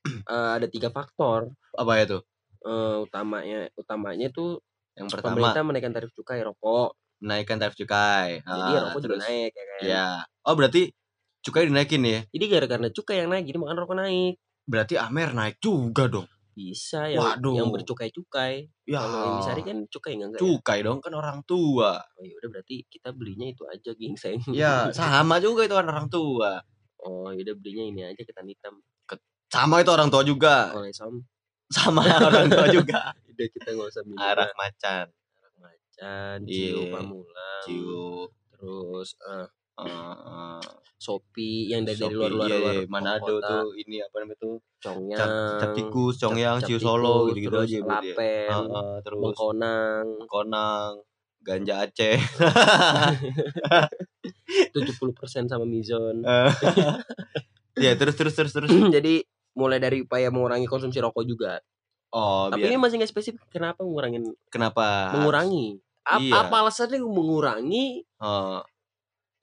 [0.06, 2.22] eh, ada tiga faktor apa ya tuh
[2.62, 4.62] Eh, utamanya utamanya tuh
[4.94, 6.94] yang pertama pemerintah menaikkan tarif cukai rokok.
[7.18, 9.80] menaikkan tarif cukai Jadi Ah, rokok juga terus naik ya kan.
[9.82, 10.06] ya
[10.46, 10.82] oh berarti
[11.42, 14.34] cukai dinaikin ya Jadi gara-gara cukai yang naik jadi makan rokok naik.
[14.62, 17.54] berarti Amer naik juga dong Bisa yang Waduh.
[17.56, 18.68] yang bercukai-cukai.
[18.86, 20.38] ya Kalau yang disari kan cukai enggak enggak.
[20.38, 20.46] ya?
[20.46, 24.38] cukai dong kan orang tua Oh ya udah berarti kita belinya itu aja gingseng.
[24.54, 26.62] ya sama juga itu kan orang tua
[27.02, 28.78] oh ya udah belinya ini aja ketan hitam.
[29.50, 31.26] sama itu orang tua juga som.
[31.72, 33.00] Sama orang tua juga.
[33.32, 34.20] Udah kita nggak usah minum.
[34.20, 35.06] arak macan.
[35.40, 36.68] Arak macan, Iya.
[36.70, 38.06] ciu pamulang, ciu
[38.52, 39.48] terus eh
[39.82, 40.62] eh, eh,
[41.02, 44.16] Sopi yang dari dari Shopee, luar luar iya, luar iya, Manado kota, tuh ini apa
[44.22, 44.54] namanya tuh?
[44.78, 47.82] Congyang, cap, cap tikus Congyang ciu Solo gitu-gitu terus aja ya.
[47.88, 50.92] Lapen, Heeh, terus Bengkonang, Konang
[51.42, 52.18] ganja Aceh.
[54.72, 56.22] 70% sama Mizon.
[57.84, 58.70] ya terus terus terus terus.
[58.70, 59.26] Jadi
[59.58, 61.60] mulai dari upaya mengurangi konsumsi rokok juga.
[62.12, 64.86] oh Tapi biar ini masih nggak spesifik kenapa ngurangin kenapa
[65.16, 65.80] mengurangi.
[66.02, 66.34] Iya.
[66.44, 68.04] Apa alasannya mengurangi?
[68.22, 68.60] Oh,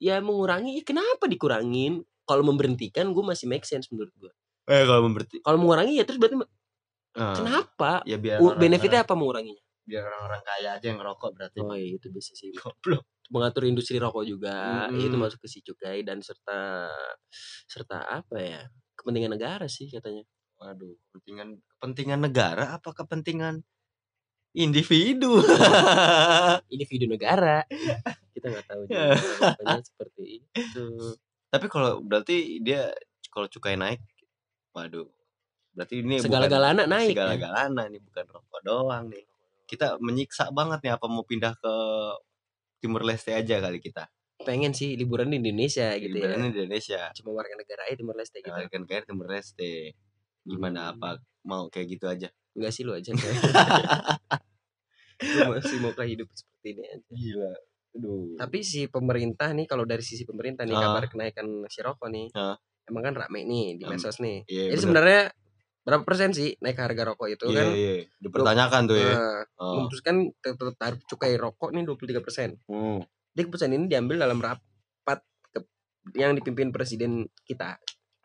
[0.00, 2.04] Ya mengurangi, ya kenapa dikurangin?
[2.24, 4.32] Kalau memberhentikan gue masih make sense menurut gue.
[4.70, 8.04] eh kalau berarti Kalau mengurangi ya terus berarti eh, kenapa?
[8.06, 9.64] ya biar orang-orang- benefitnya apa menguranginya?
[9.90, 12.54] biar orang-orang kaya aja yang ngerokok berarti Oh iya itu bisa sih.
[12.54, 16.90] goblok Mengatur industri rokok juga, ya itu masuk ke si cukai dan serta
[17.70, 18.62] serta apa ya?
[19.00, 20.22] Kepentingan negara sih katanya.
[20.60, 23.64] waduh kepentingan kepentingan negara apa kepentingan
[24.52, 25.40] individu
[26.74, 27.64] Individu negara.
[28.36, 29.16] Kita nggak tahu juga
[29.88, 30.86] seperti itu.
[31.48, 32.92] tapi kalau berarti dia
[33.32, 34.04] kalau cukai naik
[34.70, 35.08] waduh
[35.72, 37.10] berarti ini Segala-galana naik.
[37.10, 37.24] ya?
[37.24, 39.24] segala-galana nih bukan rokok doang nih
[39.66, 41.74] kita menyiksa banget nih apa mau pindah ke
[42.78, 44.06] Timur Leste aja kali kita
[44.40, 46.32] Pengen sih liburan di Indonesia gitu ya.
[46.32, 48.50] Liburan di Indonesia Cuma warga negara aja Timor Leste gitu.
[48.50, 49.94] kan kayak Timur Leste
[50.40, 50.92] gimana Hmm.
[50.96, 51.08] apa
[51.42, 53.12] mau kayak gitu aja Enggak sih lu aja.
[55.20, 57.06] Gue masih mau hidup seperti ini aja.
[57.10, 57.52] gila
[57.90, 60.82] aduh Tapi si pemerintah nih kalau dari sisi pemerintah nih Ah.
[60.88, 62.30] kabar kenaikan si rokok nih.
[62.32, 62.54] Ah.
[62.86, 64.46] Emang kan rame nih di medsos nih.
[64.46, 65.22] iya Jadi sebenarnya
[65.80, 67.66] berapa persen sih naik harga rokok itu iya kan?
[67.72, 69.72] iya dipertanyakan tuh ya Nah, oh.
[69.76, 72.48] memutuskan tetap tarif cukai rokok nih 23 persen.
[72.64, 73.00] Hmm.
[73.30, 75.66] Jadi keputusan ini diambil dalam rapat ke-
[76.14, 77.78] yang dipimpin presiden kita,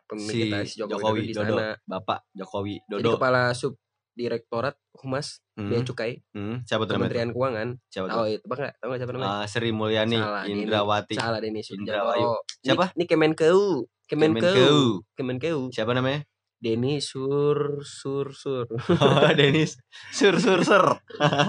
[0.04, 1.68] pemimpin si kita si Jokowi, Jokowi di Dodo sana.
[1.80, 3.74] Bapak Jokowi Jadi Dodo kepala sub
[4.12, 5.68] direktorat humas Hmm.
[5.68, 6.60] bea cukai Hmm.
[6.62, 7.68] siapa tuh Kementerian Keuangan.
[7.86, 8.60] siapa Tahu tuh itu bang?
[8.72, 9.30] Tahu nggak siapa namanya?
[9.30, 12.24] Ah, Sri Mulyani Salah, ini- Indrawati Salah deh nih Indrawayu.
[12.24, 12.36] Sujarwo.
[12.58, 12.84] Siapa?
[12.86, 13.60] Ini, ini Kemenkeu.
[14.06, 14.40] Kemenkeu.
[14.40, 14.80] Kemenkeu.
[15.12, 15.58] Kemenkeu.
[15.68, 16.24] siapa namanya
[16.56, 18.64] Denny Sur Sur Sur.
[19.04, 19.76] oh, Denis
[20.16, 20.96] Sur Sur Sur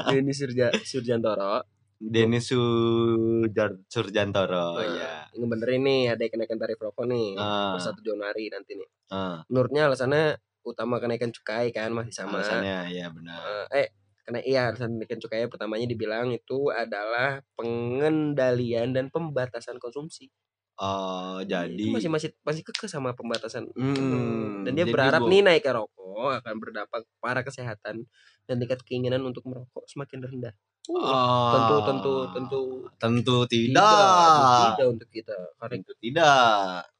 [0.05, 1.63] Denny Surja Surjantoro.
[1.97, 7.37] Denis Sujar Surjantoro Nah, ya Ngebenerin nih ada kenaikan tarif rokok nih.
[7.37, 7.73] Ah.
[7.73, 8.89] Per 1 Januari nanti nih.
[9.09, 12.37] ah, Menurutnya alasannya utama kenaikan cukai kan masih sama.
[12.41, 13.39] alasannya ya benar
[13.71, 13.87] Eh, eh
[14.27, 20.29] karena iya alasan kenaikan cukai pertamanya dibilang itu adalah pengendalian dan pembatasan konsumsi.
[20.77, 25.41] oh jadi itu masih masih masih kekeh sama pembatasan Hmm, dan dia berharap bu- nih
[25.41, 28.05] naik ke rokok akan berdampak para kesehatan
[28.45, 30.53] dan tingkat keinginan untuk merokok semakin rendah.
[30.87, 32.61] Uh, tentu tentu tentu
[32.95, 36.47] tentu tidak tidak tidak untuk kita karena tentu tidak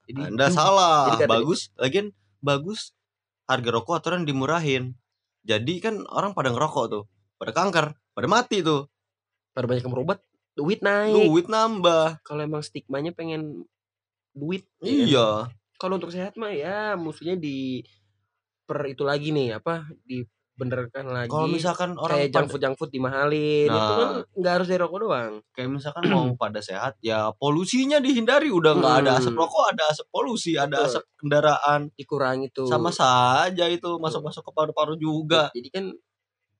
[0.03, 2.11] jadi anda salah jadi bagus lagian
[2.43, 2.91] bagus
[3.47, 4.93] harga rokok aturan dimurahin.
[5.47, 7.03] Jadi kan orang pada ngerokok tuh,
[7.39, 8.85] pada kanker, pada mati tuh.
[9.57, 10.21] pada banyak yang berobat
[10.53, 12.21] duit naik Duit nambah.
[12.21, 13.65] kalau emang stigmanya pengen
[14.37, 15.01] duit ya kan?
[15.09, 15.29] Iya.
[15.81, 17.81] kalau untuk sehat mah ya musuhnya di
[18.69, 19.89] per itu lagi nih apa
[20.57, 24.23] dibenerkan lagi Kalau misalkan orang kayak junk food junk food dimahalin itu kan Nah.
[24.33, 28.49] nggak harus dari rokok doang kayak misalkan mau pada sehat, ya polusinya dihindari.
[28.49, 29.21] Udah nggak ada Hmm.
[29.21, 30.87] asap rokok, ada asap polusi, ada Betul.
[30.89, 31.79] asap kendaraan.
[31.93, 35.53] dikurangi tuh Sama saja itu masuk-masuk ke paru-paru juga.
[35.53, 35.85] jadi kan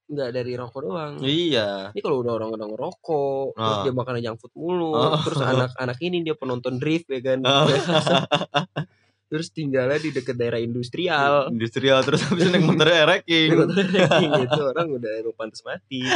[0.08, 1.92] nggak dari rokok doang Iya.
[1.92, 3.84] ini kalau udah orang udah ngerokok terus Ah.
[3.84, 5.20] dia makan junk food mulu Ah.
[5.20, 7.66] terus anak-anak ini dia penonton drift ya kan Ah.
[9.28, 11.52] terus tinggalnya di dekat daerah industrial.
[11.52, 13.50] Industrial terus habis itu naik motornya ranking.
[13.52, 14.62] gitu.
[14.72, 16.02] Orang udah emang pantas mati.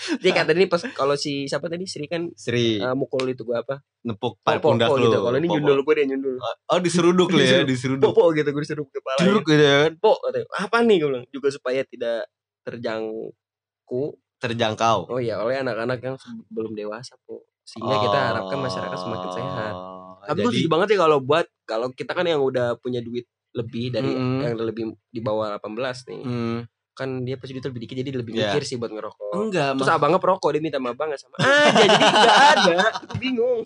[0.00, 1.84] Dia kata ini pas kalau si siapa tadi?
[1.84, 2.80] Sri kan Sri.
[2.80, 3.84] eh, mukul itu gua apa?
[4.00, 5.20] Nepuk pundak gitu lu.
[5.28, 6.40] kalau ini nyundul gua dia nyundul.
[6.72, 8.08] Oh diseruduk lu ya, diseruduk.
[8.16, 9.92] popo gitu gua disuruh kepala Jeruk gitu ya kan.
[10.00, 11.26] po katanya, apa nih gue bilang?
[11.28, 12.32] Juga supaya tidak
[12.64, 15.12] terjangkau Terjangkau.
[15.12, 16.16] oh ya oleh anak-anak yang
[16.48, 17.44] belum dewasa po.
[17.60, 19.74] Sehingga kita harapkan masyarakat semakin sehat
[20.22, 23.24] Tapi gue jadi setuju banget ya kalau buat kalau kita kan yang udah punya duit
[23.50, 24.40] lebih dari Mm-mm.
[24.40, 25.74] yang lebih di bawah 18
[26.06, 26.58] nih hmm,
[26.92, 28.42] kan dia pasti duit lebih dikit jadi lebih Iya.
[28.46, 31.96] mikir sih buat ngerokok enggak terus abangnya perokok dia minta sama abangnya sama aja jadi
[31.98, 33.60] nggak ada Aku bingung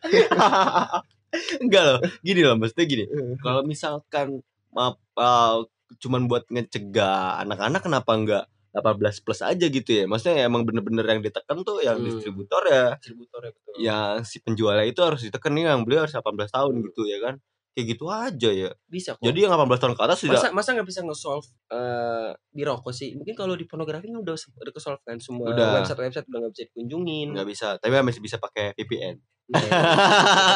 [1.62, 3.34] enggak loh gini loh maksudnya gini Hmm.
[3.38, 5.66] kalau misalkan maaf uh,
[5.98, 10.04] cuman buat ngecegah anak-anak kenapa enggak 18 plus aja gitu ya.
[10.06, 12.06] Maksudnya emang bener-bener yang ditekan tuh yang Hmm.
[12.06, 12.94] distributor ya.
[13.02, 13.72] Distributor ya betul.
[13.82, 17.34] Yang si penjualnya itu harus ditekan nih yang beli harus 18 tahun gitu ya kan.
[17.70, 18.70] Kayak gitu aja ya.
[18.90, 19.22] Bisa kok.
[19.22, 22.90] Jadi yang 18 tahun ke atas sudah masa masa nggak bisa nge-solve eh, di rokok
[22.90, 23.14] sih?
[23.14, 25.82] Mungkin kalau di pornografi kan udah udah ke-solve kan semua Udah.
[25.82, 27.28] website website udah nggak bisa dikunjungin.
[27.34, 27.68] Nggak bisa.
[27.78, 29.18] Tapi masih bisa pakai VPN
[29.50, 29.66] Nah, itu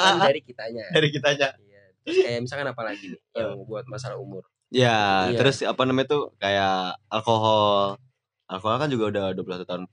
[0.07, 0.85] kan dari kitanya.
[0.95, 1.49] Dari kitanya.
[1.59, 1.83] Iya.
[2.07, 4.89] Terus kayak misalkan apa lagi nih yang buat masalah umur Ya,
[5.29, 5.37] Iya.
[5.37, 8.01] terus apa namanya tuh kayak alkohol.
[8.49, 9.85] Alkohol kan juga udah 21 tahun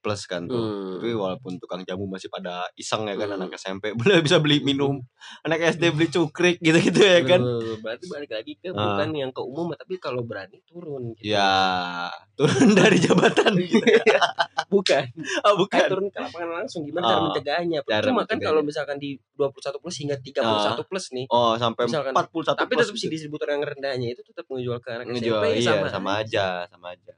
[0.00, 0.56] plus kan tuh.
[0.56, 0.90] Hmm.
[0.96, 3.38] Tapi walaupun tukang jamu masih pada iseng ya kan Hmm.
[3.38, 4.98] anak SMP boleh bisa beli minum.
[5.42, 7.38] Anak SD beli cukrik gitu-gitu ya kan.
[7.38, 8.96] Betul, berarti balik lagi ke Ah.
[8.96, 11.30] bukan yang ke umum tapi kalau berani turun gitu.
[11.30, 13.78] Ya, turun dari jabatan gitu.
[14.04, 14.20] ya.
[14.66, 15.04] bukan
[15.44, 15.82] Oh, bukan.
[15.86, 19.96] turun ke lapangan langsung gimana cara Ah, mencegahnya cuma kan kalau misalkan di 21 plus
[19.98, 23.12] hingga 31 plus nih Oh, sampai Misalkan, 41 tapi plus tetap si gitu.
[23.12, 26.86] distributor yang rendahnya itu tetap menjual ke anak ngejual SMP iya sama, sama, aja, sama
[26.90, 27.12] aja.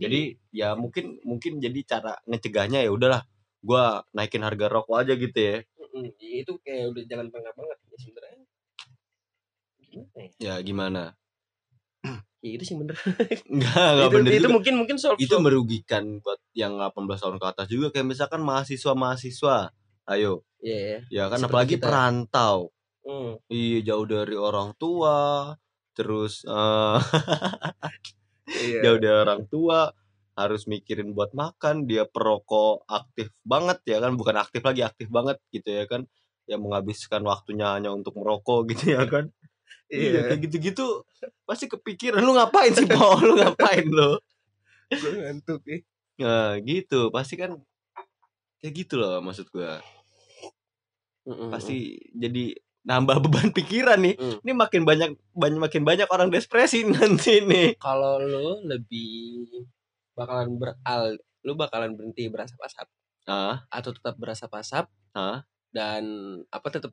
[0.00, 0.20] Jadi, Jadi
[0.52, 3.22] ya mungkin mungkin jadi cara ngecegahnya ya udahlah
[3.64, 5.56] gua naikin harga rokok aja gitu ya.
[5.96, 8.44] mm, itu kayak udah jalan tengah banget ya sebenarnya
[9.90, 10.30] gimana ya?
[10.38, 11.02] Ya gimana?
[12.44, 12.94] ya itu sih bener
[13.50, 14.54] Enggak, enggak itu, bener itu juga.
[14.54, 19.56] mungkin mungkin solve itu merugikan buat yang 18 tahun ke atas juga kayak misalkan mahasiswa-mahasiswa.
[20.06, 21.86] Ayo, Iya, ya kan Seperti apalagi kita.
[21.88, 22.58] perantau.
[23.06, 23.34] Hmm.
[23.50, 25.54] Iya, jauh dari orang tua,
[25.96, 26.98] terus eh
[28.46, 28.80] Iya.
[28.86, 29.90] jauh dari orang tua,
[30.36, 35.40] harus mikirin buat makan, dia perokok aktif banget ya kan, bukan aktif lagi, aktif banget
[35.50, 36.04] gitu ya kan.
[36.46, 39.32] Yang menghabiskan waktunya hanya untuk merokok gitu ya kan.
[39.90, 40.20] Iya, Iya.
[40.30, 41.02] kayak gitu-gitu
[41.46, 43.22] pasti kepikiran lu ngapain sih, Paul?
[43.22, 44.22] Lu ngapain lo?
[44.90, 45.80] Gue ngantuk nih.
[46.22, 47.10] Nah, gitu.
[47.10, 47.58] Pasti kan
[48.62, 49.82] kayak gitu loh maksud gua.
[51.26, 51.50] Mm-mm.
[51.50, 52.54] Pasti jadi
[52.86, 54.14] nambah beban pikiran nih.
[54.14, 54.36] Mm.
[54.40, 57.74] Ini makin banyak banyak makin banyak orang depresi nanti nih.
[57.76, 59.46] kalau lu lebih
[60.14, 62.86] bakalan beral lu bakalan berhenti berasap-asap
[63.26, 65.42] Ah, atau tetap berasap-asap ah.
[65.68, 66.04] dan
[66.46, 66.92] apa tetap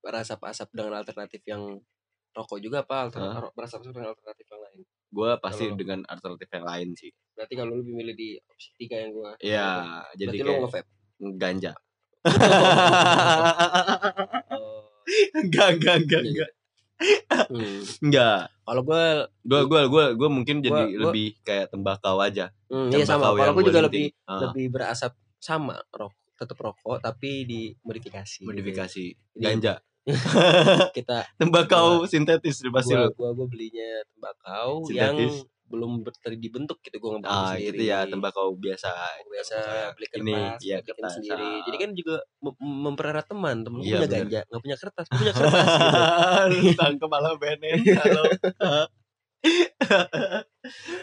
[0.00, 1.82] berasap-asap dengan alternatif yang
[2.30, 4.78] rokok juga apa alternatif berasap-asap dengan alternatif yang lain
[5.10, 7.10] Gua pasti Kalau- dengan alternatif yang lain sih.
[7.30, 9.68] berarti kalau lu lebih milih di opsi tiga yang gua Iya,
[10.14, 10.88] jadi berarti lu kayak nge-vape
[11.36, 11.72] ganja.
[15.36, 16.50] Enggak, enggak, enggak, enggak.
[17.48, 17.80] hmm.
[18.00, 18.40] Enggak.
[18.62, 22.48] kalau gua Gua gua gua gua mungkin jadi Gua- lebih kayak tembakau aja.
[22.66, 24.04] hmm, iya sama Tembakau kalau gua juga lebih.
[24.24, 29.74] Ah, lebih berasap sama rokok tetap rokok tapi dimodifikasi gitu modifikasi Jadi- ganja.
[30.92, 33.12] kita Tembakau sintetis pasti gua, lu.
[33.14, 35.32] gua gua belinya tembakau Sintetis.
[35.32, 38.88] yang belum ber- ter- dibentuk gitu gua ngebentuk Ah, sendiri gitu ya, tembakau biasa.
[39.26, 41.60] biasa Kayak beli ini, kertas iya, bikin kertas, sendiri ah.
[41.66, 44.16] jadi kan juga mem- mempererat teman temen Iya, punya bener.
[44.22, 46.00] ganja nggak punya kertas punya kertas gitu.
[46.54, 48.22] Lu tangkep malah benen halo.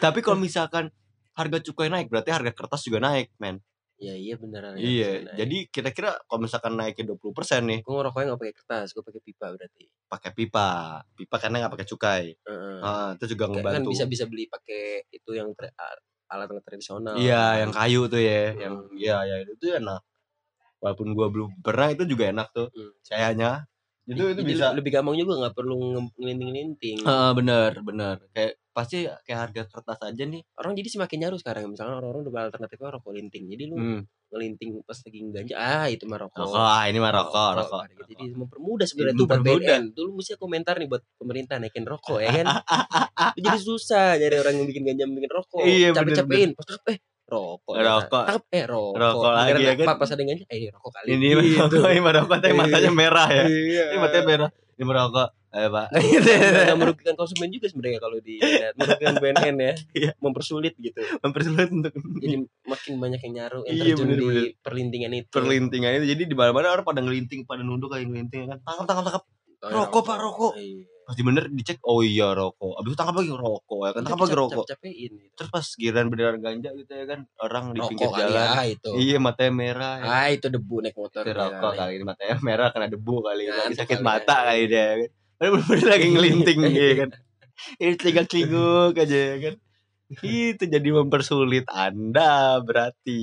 [0.02, 0.90] Tapi kalau misalkan
[1.38, 3.62] harga cukai naik berarti harga kertas juga naik, men.
[4.02, 5.10] Ya iya beneran ya, Iya,
[5.46, 9.46] jadi kira-kira kalau misalkan naikin 20% nih gua ngerokoknya nggak pakai kertas gua pakai pipa
[9.54, 10.70] berarti pakai pipa.
[11.14, 12.24] Pipa karena nggak pakai cukai.
[12.34, 12.78] Heeh.
[12.82, 13.90] Ah, itu juga kan ngebantu.
[13.94, 15.72] bisa bisa beli pakai itu yang tra-
[16.34, 18.60] alat alat tradisional Iya, yang kayu tuh ya, Hmm.
[18.60, 20.02] yang iya ya itu enak.
[20.82, 22.68] Walaupun gua belum pernah itu juga enak tuh.
[22.74, 22.92] Hmm.
[23.06, 23.52] Kayaknya
[24.12, 26.98] itu itu Jadi bisa lebih gampang juga nggak perlu nge- ngelinting-linting.
[27.08, 31.72] Heeh, bener bener kayak pasti kayak harga kertas aja nih Orang jadi semakin nyaru sekarang.
[31.72, 33.44] Misalnya orang-orang udah alternatifnya rokok linting.
[33.52, 34.02] Jadi lu hmm.
[34.32, 36.40] ngelinting pas lagi ganja, ah itu mah rokok.
[36.40, 38.04] rokok ah ini mah rokok rokok, Gitu.
[38.16, 39.42] Jadi mempermudah sebenarnya tuh buat.
[39.44, 39.84] BNN.
[39.92, 42.48] Dulu mesti komentar nih buat pemerintah naikin rokok ya kan.
[43.36, 45.64] Itu jadi susah nyari orang yang bikin ganja bikin rokok.
[45.68, 46.50] Iya, Capek-capekin.
[46.56, 46.98] Pas eh
[47.32, 47.74] rokok.
[47.74, 48.24] Rokok.
[48.28, 48.96] Tangkap eh rokok.
[49.00, 49.86] Rokok lagi, ya kan?
[49.88, 51.08] Pak pas ganja, eh rokok kali.
[51.10, 53.84] ini mah rokok ini mah rokok tapi matanya merah ya Iya.
[53.88, 58.36] ini matanya merah ini mah rokok eh pak Nggak merugikan konsumen juga sebenarnya kalau di
[58.74, 59.74] merugikan BNN ya.
[59.92, 60.12] Iya.
[60.18, 61.00] Mempersulit gitu.
[61.18, 65.28] mempersulit untuk Jadi makin banyak yang nyaru yang Iya, terjun di perlintingan itu.
[65.30, 69.06] perlintingan itu jadi di mana-mana orang pada ngelinting pada nunduk kayak ngelinting kan tangkap tangkap
[69.08, 69.24] tangkap
[69.62, 70.54] Rokok, Pak, rokok.
[70.58, 70.90] Iya.
[71.12, 74.36] Pasti bener dicek oh iya rokok abis itu tangkap lagi rokok ya kan tangkap lagi
[74.40, 75.34] rokok Capek-capekin gitu.
[75.36, 78.66] terus pas giliran beneran ganja gitu ya kan orang di pinggir Rokok kali jalan ah
[78.66, 78.90] itu.
[78.96, 80.06] iya matanya merah ya.
[80.08, 81.22] Ah itu debu naik motor.
[81.28, 84.32] itu rokok kali ini matanya merah kena debu kali Nah, lagi itu sakit kali mata
[84.34, 84.42] ya.
[84.48, 87.10] kali dia kan Padahal bener-bener lagi ngelinting ya kan
[87.78, 89.56] ini celingak celinguk aja ya kan
[90.24, 93.22] itu jadi mempersulit anda berarti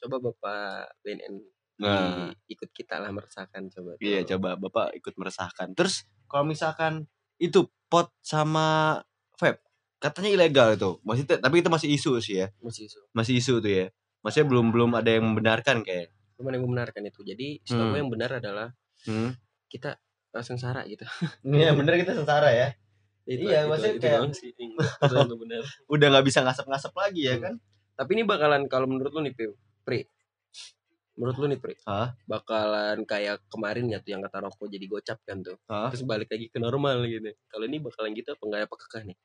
[0.00, 2.30] Coba Bapak BNN Nah.
[2.46, 3.98] ikut kita lah merasakan coba.
[3.98, 5.74] Iya coba bapak ikut meresahkan.
[5.74, 7.04] Terus kalau misalkan
[7.36, 8.98] itu pot sama
[9.34, 9.60] vape
[9.98, 13.00] katanya ilegal itu masih tapi itu masih isu sih ya Masih isu.
[13.10, 13.86] masih isu tuh ya
[14.20, 17.22] masih belum belum ada yang membenarkan kayak Cuman yang membenarkan itu.
[17.22, 17.96] Jadi setahu Hmm.
[17.96, 18.74] yang benar adalah
[19.06, 19.38] hmm.
[19.70, 19.94] kita
[20.28, 21.06] langsung sengsara gitu.
[21.46, 22.68] Iya bener kita sengsara ya
[23.24, 24.50] Itu- Iya, itu- maksudnya itu kayak- sih
[25.38, 25.62] benar.
[25.94, 27.42] udah nggak bisa ngasap-ngasap lagi ya Hmm.
[27.42, 27.54] kan
[27.94, 29.32] Tapi ini bakalan kalau menurut lu nih
[29.86, 30.10] Pri.
[31.14, 32.14] Menurut lu nih Pri, Hah?
[32.26, 35.56] bakalan kayak kemarin ya tuh yang kata rokok jadi gocap kan tuh.
[35.70, 35.94] Hah?
[35.94, 37.30] Terus balik lagi ke normal gitu.
[37.46, 39.18] Kalau ini bakalan gitu apa enggak apa kekeh nih?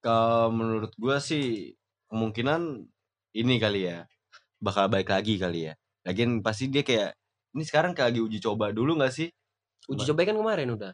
[0.00, 1.76] kalau menurut gua sih
[2.08, 2.88] kemungkinan
[3.36, 4.08] ini kali ya
[4.56, 5.76] bakal baik lagi kali ya
[6.08, 7.12] lagian pasti dia kayak
[7.52, 9.28] ini sekarang kayak lagi uji coba dulu nggak sih
[9.88, 10.92] Uji coba kan kemarin udah.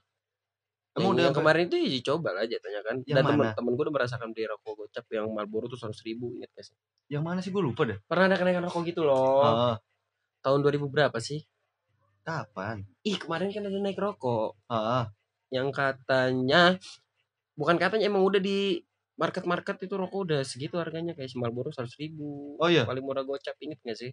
[0.96, 2.96] Emang yang, udah yang kemarin itu uji coba lah jatuhnya kan.
[3.04, 3.52] Dan temen, mana?
[3.52, 6.76] temen gue udah merasakan beli rokok gocap yang Marlboro tuh seratus ribu inget gak sih?
[7.12, 9.44] yang mana sih gue lupa dah Pernah ada kenaikan rokok gitu loh.
[9.44, 9.76] Ah,
[10.46, 11.42] Tahun 2000 berapa sih?
[12.22, 14.54] kapan Ih kemarin kan ada naik rokok.
[14.70, 15.10] Ah,
[15.50, 16.78] Yang katanya
[17.58, 18.82] bukan katanya emang udah di
[19.18, 22.54] market-market itu rokok udah segitu harganya kayak si Marlboro seratus ribu.
[22.62, 22.86] Oh, iya?
[22.86, 24.10] Paling murah gocap inget gak sih?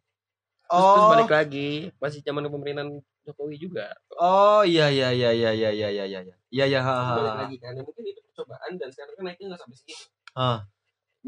[0.74, 2.90] Terus, terus balik lagi masih zaman pemerintahan
[3.30, 3.94] Jokowi juga.
[4.18, 7.16] Oh iya iya iya iya iya iya iya iya iya iya iya ha, Terus ha,
[7.18, 10.06] balik lagi kan ya mungkin itu percobaan dan sekarang kan naiknya nggak sampai segitu.
[10.34, 10.58] Ah,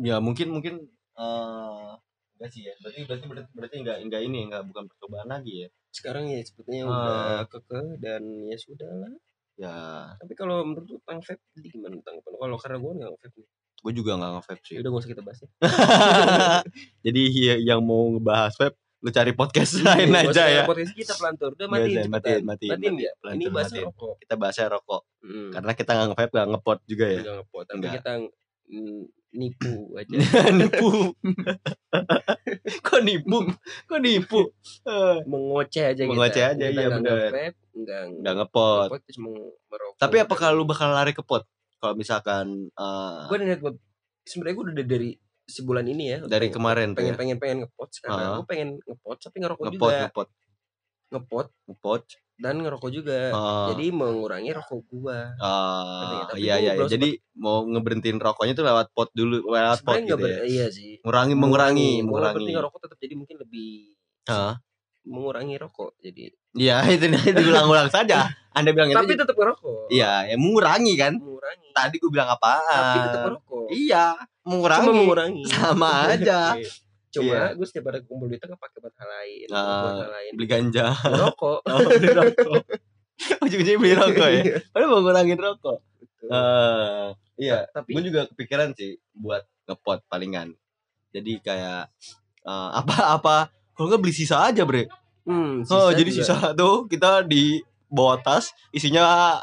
[0.01, 0.73] ya mungkin mungkin
[1.17, 1.91] eh
[2.35, 5.69] enggak sih ya berarti berarti berarti, berarti enggak enggak ini enggak bukan percobaan lagi ya
[5.89, 6.89] Sekarang ya sepertinya Ah.
[6.89, 7.15] udah
[7.47, 9.13] kekeh dan ya sudah lah.
[9.55, 9.75] ya
[10.15, 13.47] Tapi kalau menurut lu tentang vape jadi gimana tentang kalau karena gue nggak vape nih.
[13.77, 15.49] gue juga nggak nge-vape sih Ya udah gak usah kita bahas ya.
[17.05, 21.13] jadi ya, yang mau ngebahas vape lu cari podcast lain Nggak aja ya Podcast kita
[21.13, 21.53] pelantur.
[21.53, 23.11] Udah Nggak matiin matiin, matiin, Matiin ya.
[23.29, 23.87] Ini bahasnya matiin.
[23.87, 24.13] rokok.
[24.19, 25.49] kita bahasnya rokok Hmm.
[25.49, 27.93] karena kita nggak nge-vape nggak ngepot juga ya Enggak ngepot, tapi Enggak.
[27.95, 28.11] kita
[28.67, 29.01] mm,
[29.35, 30.15] nipu aja.
[30.59, 31.11] nipu.
[32.81, 33.37] Kok nipu?
[33.85, 34.41] Kok nipu?
[34.81, 36.09] Eh, Mengoceh aja kita.
[36.09, 38.87] Mengoceh aja, Kita iya, nggak nge-vape, enggak nggak ngepot.
[39.01, 39.97] terus merokok.
[39.97, 41.43] tapi apakah lu bakal lari ke pot?
[41.77, 43.75] Kalau misalkan eh, gue udah niat buat
[44.23, 45.09] sebenarnya gue udah dari
[45.45, 46.17] sebulan ini ya.
[46.21, 47.17] Dari pengen- kemarin pengen ya?
[47.17, 48.17] Pengen pengen ngepot sekarang.
[48.17, 48.35] Ah.
[48.35, 50.01] gue pengen ngepot tapi ngerokok ngepot juga.
[50.03, 50.27] ngepot.
[51.11, 51.47] Ngepot.
[51.69, 52.03] Ngepot
[52.35, 53.71] dan ngerokok juga Ah.
[53.71, 56.23] jadi mengurangi rokok gua nggak?
[56.27, 56.85] Tapi iya gua iya, iya.
[56.85, 60.43] Jadi mau ngeberhentiin rokoknya tuh lewat pot dulu, lewat pot gitu ya.
[60.43, 62.35] iya sih Mengurangi, mengurangi, Gua mengurangi.
[62.35, 63.69] berarti ngerokok tetap jadi mungkin lebih
[64.25, 64.53] Hah?
[65.03, 68.31] mengurangi rokok jadi Iya, itu itu ulang-ulang saja.
[68.51, 68.95] Anda bilang itu.
[68.95, 71.13] tapi tetap ngerokok Iya, ya mengurangi kan.
[71.15, 73.03] mengurangi Tadi gue bilang tapi apaan?
[73.05, 74.05] tetap ngerokok Iya,
[74.43, 74.79] mengurangi.
[74.81, 76.39] cuma mengurangi Sama aja.
[77.15, 77.43] cuma Iya.
[77.55, 80.47] gue setiap ada kumpul duit nggak pakai buat hal lain Ah, buat hal lain Beli
[80.47, 80.85] ganja.
[80.91, 82.61] ngerokok Oh, beli rokok.
[83.43, 84.41] Ujung-ujungnya beli rokok ya.
[84.69, 85.77] Padahal mau ngurangin rokok.
[86.25, 87.05] Eh,
[87.37, 90.51] iya, tapi gue juga kepikiran sih buat ngepot palingan.
[91.09, 91.87] Jadi kayak
[92.43, 94.89] eh, apa-apa kalau nggak beli sisa aja, Bre.
[95.23, 96.25] hmm, Oh, jadi juga.
[96.27, 99.37] sisa tuh kita di bawa tas isinya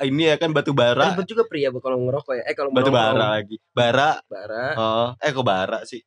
[0.00, 3.38] ini ya kan batu bara, ribet juga pria kalau ngerokok ya eh kalau batu bara
[3.38, 3.58] lagi.
[3.70, 5.98] Bara, bara oh, eh kok bara sih?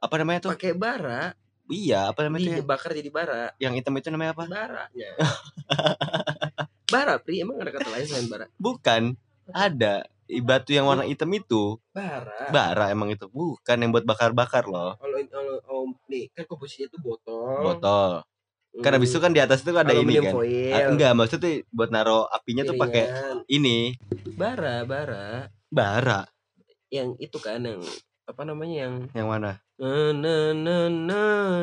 [0.00, 0.50] Apa namanya tuh?
[0.52, 1.32] pakai bara.
[1.66, 2.50] Iya, apa namanya tuh?
[2.54, 3.42] yang- dibakar jadi bara.
[3.58, 4.44] Yang hitam itu namanya apa?
[4.46, 5.10] baranya
[6.94, 7.42] bara pri.
[7.42, 8.46] Emang ada kata lain selain bara?
[8.56, 9.02] Bukan.
[9.50, 10.06] Ada.
[10.42, 11.78] Batu yang warna hitam itu.
[11.94, 12.50] Bara.
[12.50, 13.26] Bara emang itu.
[13.30, 14.94] Bukan yang buat bakar-bakar loh.
[14.98, 17.62] Kalau kalau oh, nih kan komposisinya itu botol.
[17.62, 18.22] Botol.
[18.74, 20.34] Hmm, kan habis itu kan di atas itu ada ini kan.
[20.36, 23.08] foil, Ah, enggak maksudnya buat naro apinya tuh pakai
[23.48, 23.96] ini.
[24.36, 25.48] Bara bara.
[25.70, 26.26] Bara.
[26.92, 27.82] Yang itu kan yang
[28.26, 29.62] apa namanya yang yang mana?
[29.78, 31.20] Na na na na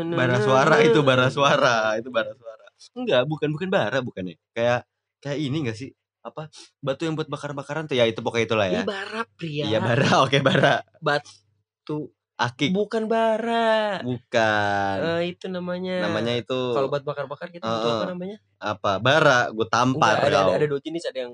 [0.08, 2.66] na bara suara itu bara suara itu bara suara.
[2.96, 4.36] Enggak bukan bukan bara bukan ya.
[4.56, 4.80] Kayak
[5.20, 5.92] kayak ini gak sih?
[6.24, 6.48] Apa
[6.80, 8.00] batu yang buat bakar-bakaran tuh?
[8.00, 8.80] Ya itu pokoknya itulah ya.
[8.80, 9.64] Ini bara pria.
[9.68, 10.80] iya bara oke bara.
[11.04, 12.08] Batu.
[12.34, 12.72] Akik.
[12.74, 14.00] Bukan bara.
[14.02, 14.96] bukan.
[15.22, 16.10] Eh, itu namanya.
[16.10, 17.98] namanya itu kalau buat bakar-bakar kita itu Heeh.
[18.00, 18.38] apa namanya?
[18.58, 18.92] apa?
[19.04, 21.34] Bara gue tampar Enggak, ada, ada kau ada dua jenis ada yang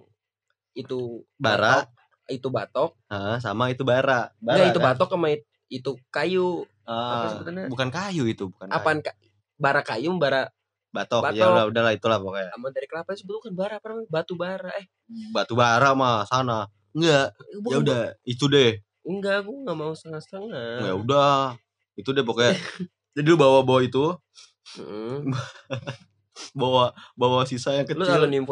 [0.76, 1.86] itu bara.
[1.86, 1.99] batok,
[2.30, 2.94] itu batok.
[3.08, 4.88] ah, sama itu bara bara Enggak, itu kan?
[4.94, 6.66] batok sama it- itu kayu.
[6.84, 7.66] Ah, sebutannya?
[7.68, 8.76] bukan kayu itu bukan kayu.
[8.76, 9.18] Apaan ka-
[9.56, 10.50] bara kayu bara
[10.90, 11.52] batok, ya Batok.
[11.52, 14.10] udah udahlah itulah pokoknya sama dari kelapa itu bukan bara apa namanya?
[14.10, 14.72] Batu bara.
[14.76, 14.86] Eh,
[15.30, 17.34] batu bara mah sana enggak
[17.66, 20.82] ya udah itu deh Enggak, aku nggak mau setengah-setengah.
[20.82, 21.58] ya udah
[21.94, 22.58] itu deh pokoknya
[23.14, 24.18] jadi lu bawa bawa itu
[24.78, 25.34] Mm.
[26.52, 28.04] bawa bawa sisa yang Lu kecil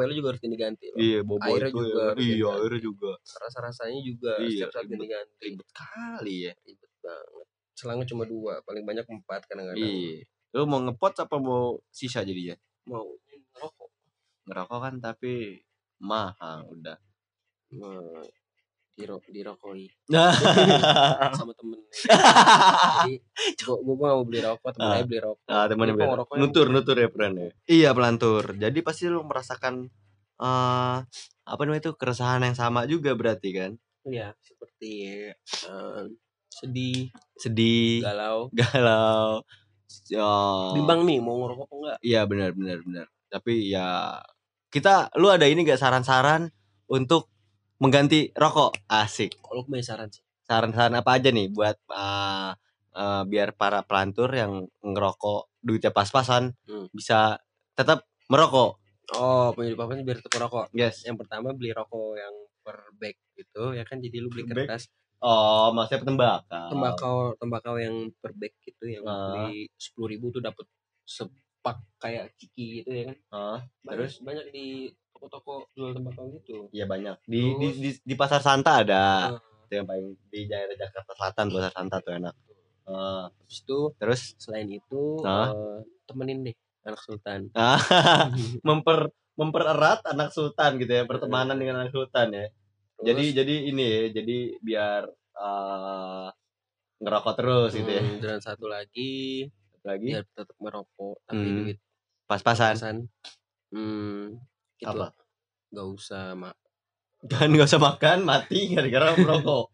[0.08, 0.42] lu juga harus
[0.88, 0.98] loh.
[0.98, 2.12] iya bawa Airnya itu juga ya.
[2.18, 4.94] iya airnya juga Rasa-rasanya juga Iya, setiap saat ribet.
[4.98, 5.36] ganti-ganti.
[5.42, 7.46] ribet kali ya Ribet banget.
[7.74, 9.86] Selangnya cuma dua, paling banyak empat kadang-kadang.
[9.86, 13.04] iya lu mau ngepot apa mau sisa jadinya Mau
[13.54, 13.90] ngerokok.
[14.46, 15.60] ngerokok kan tapi
[16.00, 16.98] mahal udah
[17.74, 18.24] Mau
[18.98, 19.86] diro dirokoi
[21.38, 21.78] sama temen.
[21.94, 23.14] Jadi
[23.62, 24.98] gua gak mau beli rokok, temen Ah.
[24.98, 25.46] aja beli rokok.
[25.46, 27.50] Ah, teman Lu kok ngerokoknya nutur nutur ya peran ya.
[27.70, 28.44] Iya pelantur.
[28.58, 29.86] Jadi pasti lu merasakan
[30.38, 30.98] eh
[31.48, 33.72] apa namanya itu keresahan yang sama juga berarti kan?
[34.04, 36.04] Iya, seperti eh,
[36.50, 39.46] sedih, Sedih, galau, galau,
[40.10, 40.26] ya,
[40.74, 41.98] bimbang nih mau ngerokok apa enggak.
[42.02, 43.06] Iya benar benar benar.
[43.30, 44.18] Tapi ya
[44.74, 46.50] kita lu ada ini gak saran-saran
[46.90, 47.30] untuk
[47.82, 48.78] mengganti rokok?
[48.90, 49.38] Asik.
[49.42, 50.22] Kalau punya saran sih.
[50.48, 52.52] Saran-saran apa aja nih buat eh,
[52.96, 56.88] eh, biar para pelantur yang ngerokok duitnya pas-pasan Hmm.
[56.96, 57.38] bisa
[57.78, 58.80] tetap merokok.
[59.16, 60.66] Oh, punya apa biar tetap rokok.
[60.76, 61.04] Yes.
[61.08, 64.68] Yang pertama beli rokok yang per bag gitu ya kan jadi lu beli Per bag?
[64.68, 64.84] kertas
[65.24, 66.68] Oh, maksudnya tembakau.
[66.70, 69.34] tembakau tembakau yang per bag gitu yang Ah.
[69.34, 70.68] beli sepuluh ribu tuh dapat
[71.08, 74.14] sepak kayak ciki gitu ya kan Ah, banyak, Terus?
[74.22, 74.68] banyak di
[75.18, 77.18] toko-toko jual tembakau gitu iya banyak.
[77.26, 77.78] Di, di, Terus?
[77.82, 79.34] di, di pasar Santa ada.
[79.34, 82.36] Nah, Itu yang paling di daerah Jakarta Selatan pasar Santa tuh enak.
[82.88, 85.78] Ah, habis itu terus selain itu eh,
[86.08, 86.56] temenin deh
[86.88, 87.76] anak sultan ah,
[88.64, 92.46] memper mempererat anak sultan gitu ya, pertemanan dengan anak sultan ya.
[93.04, 95.02] Jadi Terus, jadi ini ya, jadi biar
[95.42, 96.28] eh,
[97.04, 98.02] ngerokok terus gitu ya.
[98.02, 101.58] hmm, dan satu lagi Satu Lagi biar tetap merokok tapi Hmm.
[101.62, 101.78] duit
[102.28, 102.74] pas-pasan.
[102.76, 102.98] pasan
[103.72, 104.36] hmm
[104.78, 105.14] itu Apa?
[105.74, 106.56] nggak usah mak
[107.28, 109.74] Kan nggak usah makan mati gara-gara merokok.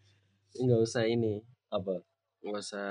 [0.56, 2.00] nggak usah ini Apa?
[2.42, 2.88] nggak usah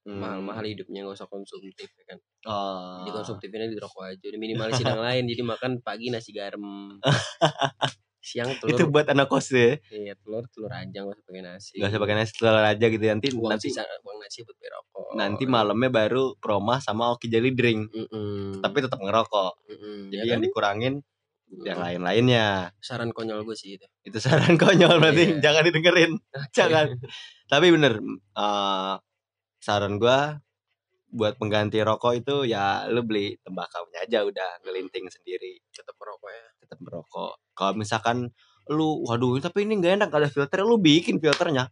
[0.00, 0.16] Hmm.
[0.16, 3.04] mahal-mahal hidupnya nggak usah konsumtif ya kan Oh.
[3.04, 6.96] jadi konsumtifnya di rokok aja udah minimalis yang lain jadi makan pagi nasi garam
[8.20, 9.80] siang Itu telur buat anak kos ya.
[9.88, 13.04] iya telur telur aja nggak usah pakai nasi Nggak usah pakai nasi telur aja gitu
[13.04, 17.26] nanti uang nanti sisa uang nasi buat beli rokok nanti malamnya baru promah sama oki
[17.26, 18.60] jelly drink Mm-mm.
[18.60, 20.46] tapi tetap ngerokok Mm-mm, jadi ya yang kan?
[20.46, 20.94] dikurangin
[21.48, 21.64] Mm-mm.
[21.64, 22.46] yang lain-lainnya
[22.78, 25.40] saran konyol gue sih itu itu saran konyol berarti Iya.
[25.40, 26.12] jangan didengerin
[26.56, 26.86] jangan
[27.46, 27.98] tapi bener
[28.36, 28.94] eh,
[29.58, 30.38] saran gua
[31.10, 35.58] buat pengganti rokok itu ya lu beli tembakaunya aja udah ngelinting sendiri.
[35.74, 36.44] Tetap merokok ya.
[36.62, 37.32] Tetap merokok.
[37.54, 38.16] Kalau misalkan
[38.70, 41.68] lu waduh tapi ini nggak enak gak ada filter lu bikin filternya.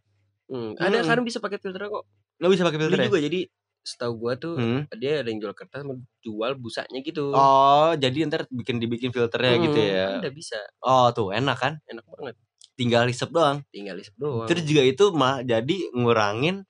[0.49, 1.05] Hmm, ada Mm-mm.
[1.05, 2.03] sekarang bisa pakai filter kok
[2.39, 3.07] lu bisa pakai filter ya?
[3.11, 3.39] juga jadi
[3.79, 4.81] setahu gua tuh Hmm.
[4.99, 5.81] dia ada yang jual kertas
[6.19, 7.31] jual busanya gitu.
[7.31, 10.07] Oh jadi ntar bikin dibikin filternya Hmm, gitu ya?
[10.19, 10.59] ada bisa.
[10.83, 11.73] Oh tuh enak kan?
[11.87, 12.35] Enak banget.
[12.75, 13.63] Tinggal hisap doang.
[13.71, 14.47] Tinggal isep doang.
[14.49, 16.63] Terus juga itu mah jadi ngurangin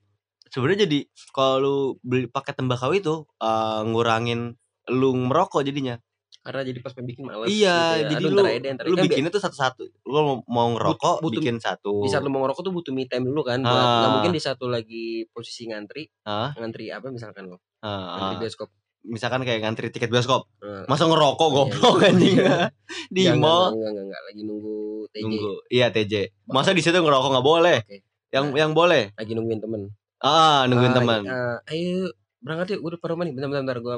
[0.49, 4.53] sebenarnya jadi kalau lu beli pakai tembakau itu eh, ngurangin
[4.87, 5.97] lu merokok jadinya.
[6.39, 8.07] karena jadi pas bikin males iya, gitu ya.
[8.07, 9.83] jadi Aduh, lu ntar deh, ntar lu Kan bi- bikinnya tuh satu-satu.
[10.01, 11.99] Lu mau, mau ngerokok butuh- bikin satu.
[11.99, 13.75] di saat lu mau ngerokok tuh butuh me time dulu kan Ah.
[13.99, 16.55] nggak mungkin di satu lagi posisi ngantri Hah?
[16.55, 18.41] ngantri apa misalkan lo Ah, ngantri ah.
[18.41, 18.69] bioskop
[19.01, 20.47] misalkan kayak ngantri tiket bioskop.
[20.59, 22.07] Nah, Masa ngerokok Iya, goblok iya.
[22.09, 22.35] anjing.
[23.13, 24.77] di enggak, mall enggak, enggak, enggak, lagi nunggu
[25.09, 25.51] TJ nunggu.
[25.69, 26.13] Iya, TJ.
[26.47, 27.77] Masa di situ ngerokok nggak boleh?
[27.81, 27.97] Oke.
[28.29, 29.03] Yang yang boleh.
[29.11, 29.81] lagi nungguin temen
[30.19, 31.21] Ah, nungguin Ah, teman.
[31.23, 33.77] eh, ayo berangkat yuk gue udah rumah nih bentar bentar, bentar.
[33.79, 33.95] gue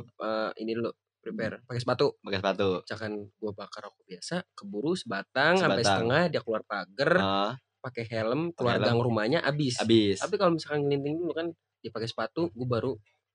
[0.55, 2.69] ini dulu prepare pakai sepatu Pakai sepatu.
[2.81, 5.98] misalkan gue bakar rokok biasa keburu sebatang, sampai Sebatang.
[6.00, 8.85] setengah dia keluar pagar Ah, pakai helm keluar helm.
[8.87, 10.17] gang rumahnya abis habis.
[10.17, 12.93] tapi kalau misalkan ngelinting dulu kan dia pakai sepatu gue baru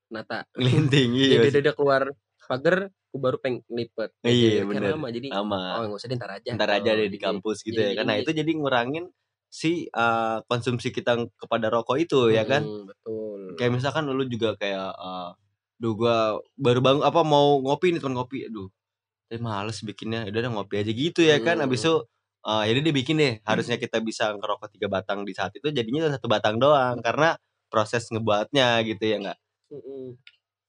[0.08, 1.50] nata Ngelinting dia, iya.
[1.50, 2.06] dia, dia keluar
[2.40, 4.90] pagar gue baru peng lipet Iya, Kayak bener.
[4.92, 5.62] lama jadi Sama.
[5.72, 7.90] oh nggak usah deh, ntar aja ntar aja Oh, deh di jadi- kampus gitu jadi-
[7.90, 9.04] ya karena jadi- itu jadi ngurangin
[9.48, 12.62] si uh, konsumsi kita kepada rokok itu ya kan?
[12.64, 13.40] Hmm, betul.
[13.56, 15.30] Kayak misalkan lu juga kayak uh,
[15.76, 18.46] duh gua baru bangun apa mau ngopi nih teman ngopi.
[18.48, 18.68] Aduh
[19.26, 20.28] tapi males bikinnya.
[20.30, 21.58] Udah deh ngopi aja gitu ya kan?
[21.58, 21.66] Hmm.
[21.66, 21.94] abis itu
[22.46, 23.34] uh, jadi dia bikin deh.
[23.42, 27.34] Harusnya kita bisa ngerokok tiga batang di saat itu jadinya satu batang doang karena
[27.68, 29.38] proses ngebuatnya gitu ya enggak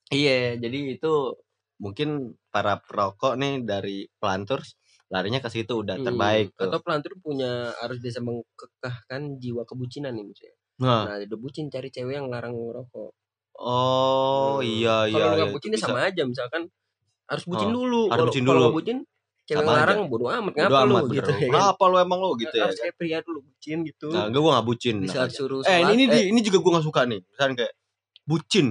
[0.10, 1.38] iya jadi itu
[1.78, 4.74] mungkin para perokok nih dari pelanturs
[5.08, 6.68] larinya ke situ udah Hmm, terbaik tuh.
[6.68, 10.56] Atau pelantur punya harus bisa mengkekahkan jiwa kebucinan nih misalnya.
[10.78, 13.12] Nah, Nah, udah bucin cari cewek yang larang ngerokok.
[13.58, 14.68] oh Hmm.
[14.68, 15.16] iya iya.
[15.18, 15.88] Kalau iya, nggak itu bucin ya bisa.
[15.90, 16.62] sama aja misalkan
[17.28, 18.02] harus bucin Oh, dulu.
[18.08, 18.62] harus Kalau bucin kalau dulu.
[18.68, 18.98] nggak bucin
[19.48, 19.80] cewek Sama aja.
[19.82, 21.40] larang bodo amat Bodo ngapa lu amat, gitu ya.
[21.48, 22.64] Kenapa lu emang lu gitu ya?
[22.68, 24.08] harus kayak pria dulu bucin gitu.
[24.12, 24.96] Nah, gue gak bucin.
[25.08, 25.32] Saat makanya.
[25.40, 27.20] suruh Eh sholat, ini eh, ini juga gue gak suka nih.
[27.24, 27.74] Misalnya kayak
[28.28, 28.68] bucin.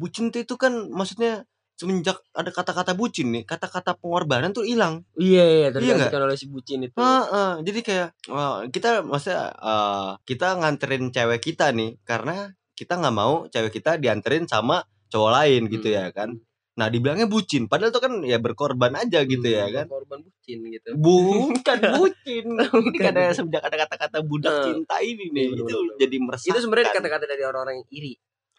[0.00, 1.44] Bucin itu kan maksudnya
[1.80, 5.00] semenjak ada kata-kata bucin nih, kata-kata pengorbanan tuh hilang.
[5.16, 5.80] Iya, iya, nggak?
[6.12, 6.92] tergantikan oleh si bucin itu.
[7.00, 13.16] Heeh, jadi kayak eh, kita maksudnya eh, kita nganterin cewek kita nih karena kita nggak
[13.16, 15.96] mau cewek kita dianterin sama cowok lain gitu Hmm.
[15.96, 16.30] ya kan.
[16.70, 19.86] Nah, dibilangnya bucin, padahal tuh kan ya berkorban aja gitu ya Hmm, kan.
[19.90, 20.88] Korban bucin gitu.
[21.04, 22.46] Bukan bucin.
[22.88, 26.52] ini karena semenjak ada kata-kata budak cinta ini nih, iya, itu jadi meresahkan.
[26.56, 28.12] Itu sebenarnya kata-kata dari orang-orang yang iri.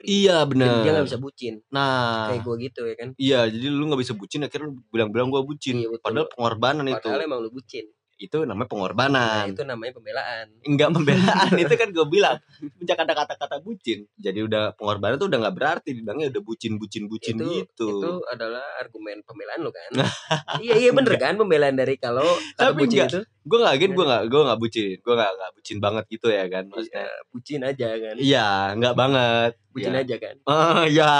[0.04, 0.82] Iya benar.
[0.82, 1.54] Dia nggak bisa bucin.
[1.70, 3.10] Nah, Kayak gue gitu ya kan.
[3.16, 5.78] iya jadi lu nggak bisa bucin akhirnya lu bilang-bilang gua bucin.
[5.78, 6.04] Iya, betul.
[6.04, 7.28] Padahal pengorbanan Padahal itu.
[7.28, 7.86] emang lu bucin.
[8.16, 9.46] Itu namanya Nah, pengorbanan.
[9.50, 10.46] itu namanya pembelaan.
[10.62, 12.38] Enggak pembelaan itu kan gue bilang.
[12.78, 14.06] Sejak ada kata-kata bucin.
[14.14, 17.90] Jadi udah pengorbanan tuh udah nggak berarti dibilangnya udah bucin bucin bucin itu gitu.
[17.98, 19.90] itu adalah argumen pembelaan lo kan
[20.62, 22.22] iya iya bener kan pembelaan dari kalau
[22.54, 23.10] kata Tapi bucin enggak.
[23.10, 24.98] itu Gue nggak gitu, gue nggak gue nggak bucin.
[25.02, 26.62] Gue nggak nggak bucin banget gitu ya kan.
[26.62, 27.06] iya, Maksudnya.
[27.34, 28.48] bucin aja kan Iya,
[28.78, 29.52] nggak banget.
[29.72, 30.04] Bucin Iya.
[30.04, 30.36] aja kan?
[30.46, 31.14] Oh iya.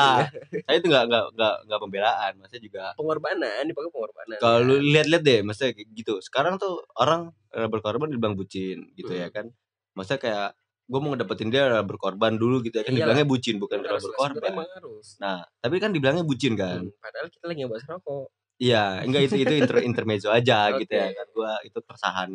[0.62, 2.32] Saya itu nggak nggak nggak nggak pembelaan.
[2.38, 4.38] Maksudnya juga pengorbanan dipakai pengorbanan.
[4.38, 4.68] Kalau ya.
[4.68, 6.14] lu lihat-lihat deh maksudnya kayak gitu.
[6.20, 9.34] Sekarang tuh orang berkorban dibilang bucin gitu ya Hmm.
[9.34, 9.46] kan.
[9.94, 10.50] Maksudnya kayak
[10.86, 12.92] gue mau ngedapetin dia berkorban dulu gitu ya kan.
[12.92, 13.16] Iyalah.
[13.16, 15.08] dibilangnya bucin bukan harus berkorban emang harus.
[15.18, 16.84] Nah tapi kan dibilangnya bucin kan?
[16.84, 18.28] Hmm, padahal kita lagi ngebahas rokok.
[18.62, 21.28] Iya enggak itu itu inter, intermezzo aja gitu ya kan.
[21.32, 22.30] Gua itu keresahan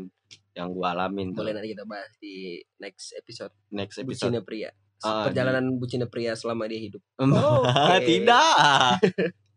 [0.57, 1.45] yang gua alamin tuh.
[1.45, 3.53] Boleh nanti kita bahas di next episode.
[3.71, 4.33] Next episode.
[4.33, 4.73] Bucinnya pria
[5.05, 7.03] Ah, perjalanan bucinnya pria selama dia hidup.
[7.21, 7.27] Ah,
[8.01, 8.07] Oke.
[8.11, 9.01] tidak.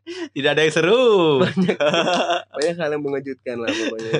[0.10, 1.40] Tidak ada yang seru.
[1.46, 1.78] Banyak.
[2.82, 4.12] Hal yang mengejutkan lah pokoknya.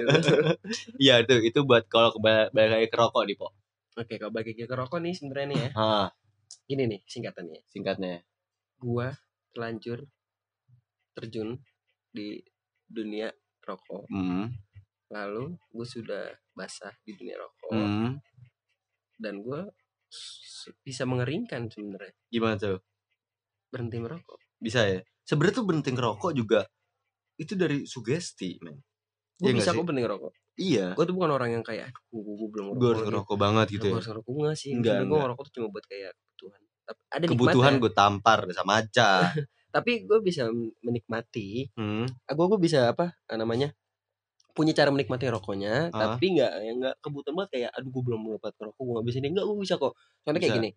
[1.02, 3.50] Iya itu itu buat kalau balik lagi ke rokok nih po
[4.00, 5.70] oke kalau bagi ke rokok nih sebenarnya nih ya.
[5.76, 6.08] Ah
[6.72, 7.62] ini nih singkatannya.
[7.68, 8.24] Singkatnya.
[8.80, 9.12] Gua
[9.52, 10.08] terlanjur
[11.18, 11.60] terjun
[12.16, 12.40] di
[12.88, 13.30] dunia
[13.68, 14.08] rokok.
[14.10, 14.50] Hmm.
[15.10, 17.74] lalu gue sudah basah di dunia rokok.
[17.74, 18.22] Hmm.
[19.18, 19.66] dan gue
[20.84, 22.14] bisa mengeringkan sebenarnya.
[22.30, 22.80] Gimana tuh?
[23.70, 24.40] Berhenti merokok.
[24.60, 25.00] Bisa ya?
[25.24, 26.66] Sebenarnya tuh berhenti ngerokok juga
[27.40, 28.78] itu dari sugesti men.
[29.40, 30.34] Gue nggak bisa kok berhenti ngerokok.
[30.60, 30.88] Iya.
[30.98, 33.92] Gue tuh bukan orang yang kayak aduh gue, belum gue harus ngerokok banget gitu Gue
[33.92, 33.96] ya?
[34.02, 34.72] harus ngerokok enggak sih.
[34.76, 35.22] Enggak, gue enggak.
[35.24, 36.62] ngerokok tuh cuma buat kayak kebutuhan.
[36.90, 39.10] Tapi ada kebutuhan gue tampar sama aja
[39.70, 40.50] tapi gue bisa
[40.82, 42.06] menikmati hmm.
[42.26, 43.70] gue gue bisa apa eh, namanya
[44.60, 46.14] punya cara menikmati rokoknya Ah.
[46.14, 49.18] tapi nggak yang nggak kebutuhan banget kayak aduh gue belum dapat rokok gue nggak bisa
[49.18, 49.30] nih.
[49.32, 49.94] Nggak gue bisa kok.
[50.20, 50.70] Soalnya kayak gini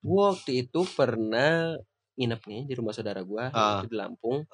[0.00, 1.52] gue waktu itu pernah
[2.14, 3.80] nginep nih di rumah saudara gue Ah.
[3.80, 4.44] di Lampung.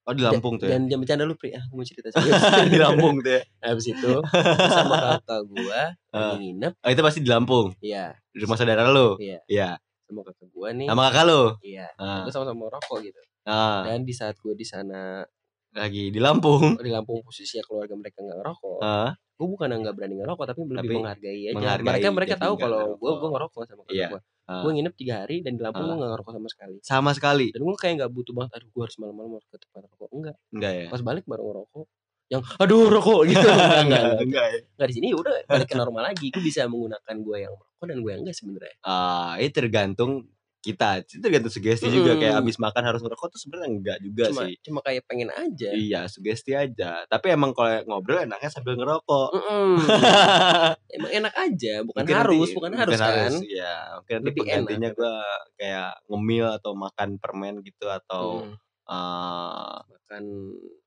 [0.00, 0.74] Oh di Lampung tuh ya?
[0.74, 1.52] Dan jangan bercanda lu pri.
[1.52, 2.40] Ah gue mau cerita serius.
[2.66, 3.42] Di Lampung tuh ya?
[3.62, 4.12] Habis itu
[4.72, 6.34] sama kakak gue Ah.
[6.34, 6.72] nginep.
[6.76, 7.74] Oh, itu pasti di Lampung?
[7.78, 8.14] Iya.
[8.28, 9.14] Di rumah saudara lu?
[9.18, 9.38] Iya.
[9.46, 9.70] Iya.
[10.04, 10.86] Sama kakak gue nih.
[10.86, 11.42] Sama kakak lu?
[11.60, 11.86] Iya.
[11.94, 12.22] Ah.
[12.22, 13.20] gue sama-sama rokok gitu.
[13.42, 13.82] Ah.
[13.84, 15.24] dan di saat gue di sana
[15.72, 16.74] lagi di Lampung.
[16.76, 18.78] Di Lampung posisinya keluarga mereka nggak ngerokok.
[18.80, 19.12] Ah.
[19.40, 21.56] gue bukan nggak berani ngerokok tapi lebih Tapi menghargai aja.
[21.56, 24.08] menghargai mereka mereka tahu kalau gue gue ngerokok sama kakak Iya.
[24.12, 25.88] gue gue nginep tiga hari dan di Lampung Ah.
[25.88, 26.76] gue nggak ngerokok sama sekali.
[26.84, 27.46] Sama sekali.
[27.48, 30.08] Dan gue kayak nggak butuh banget aduh gue harus malam-malam harus ke tempat rokok.
[30.12, 30.36] Enggak.
[30.52, 30.86] Enggak ya?
[30.92, 31.86] Pas balik baru ngerokok.
[32.28, 33.20] Yang aduh rokok.
[33.32, 33.48] Gitu.
[33.48, 34.46] Enggak enggak enggak, enggak.
[34.76, 34.84] ya?
[34.84, 36.26] Di sini ya udah balik ke normal lagi.
[36.28, 38.74] Gue bisa menggunakan gue yang merokok dan gue yang enggak sebenarnya.
[38.84, 40.12] Ah itu tergantung
[40.60, 42.40] kita itu tergantung sugesti juga kayak Mm.
[42.40, 46.00] abis makan harus ngerokok tuh sebenarnya enggak juga cuma sih cuma kayak pengen aja Iya,
[46.04, 47.04] sugesti aja.
[47.06, 49.28] Tapi emang kalau ngobrol enaknya sambil ngerokok.
[49.32, 49.72] Mm-mm.
[50.96, 54.88] emang enak aja bukan Mungkin harus nanti- bukan harus kan Iya, mungkin nanti Lebih penggantinya
[54.92, 55.14] gue
[55.56, 58.54] kayak ngemil atau makan permen gitu atau Hmm,
[58.84, 60.24] eh, makan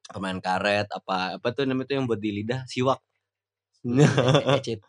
[0.04, 3.02] permen karet apa apa tuh namanya tuh yang buat di lidah siwak.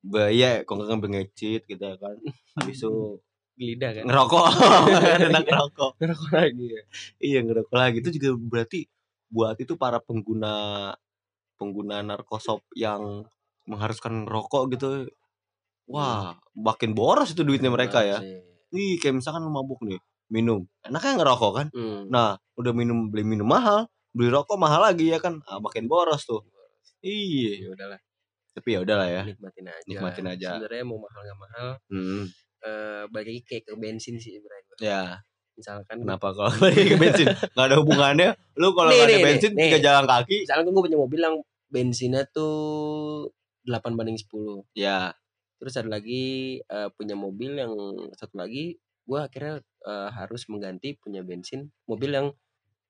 [0.00, 2.16] Ba- Iya, kok nggak bengecit gitu ya kan.
[2.56, 2.90] Habis itu
[3.58, 4.44] lidah kan ngerokok,
[5.28, 5.90] enak ngerokok.
[5.98, 6.82] ngerokok lagi ya
[7.18, 8.78] Iya ngerokok lagi itu juga berarti
[9.28, 10.54] buat itu para pengguna
[11.58, 13.26] pengguna narkosop yang
[13.68, 14.88] mengharuskan ngerokok gitu.
[15.90, 18.22] Wah, makin boros itu duitnya mereka ya.
[18.72, 19.98] Ih, kayak misalkan lu mabuk nih,
[20.32, 20.64] minum.
[20.84, 21.66] Enaknya ngerokok kan?
[21.74, 22.08] Hmm.
[22.08, 25.40] Nah, udah minum beli minum mahal, beli rokok mahal lagi ya kan?
[25.48, 26.44] Ah, makin boros tuh.
[27.02, 28.00] Iya, ya udahlah
[28.58, 29.22] tapi ya udahlah ya.
[29.22, 30.48] nikmatin aja Nikmatin aja.
[30.58, 32.24] sebenarnya mau mahal nggak mahal Hmm.
[32.68, 35.02] Eh balik lagi kayak ke bensin sih sebenarnya Ya,
[35.54, 37.26] misalkan kenapa kalau balik ke bensin?
[37.26, 38.36] Gak ada hubungannya.
[38.54, 39.62] Lu kalau nggak ada nih, bensin nih.
[39.66, 40.36] tiga jalan kaki.
[40.44, 43.26] misalkan gue punya mobil yang bensinnya tuh
[43.64, 45.12] 8 banding 10 Ya,
[45.56, 46.24] terus ada lagi
[46.60, 47.72] eh, punya mobil yang
[48.14, 52.28] satu lagi gue akhirnya eh, harus mengganti punya bensin mobil yang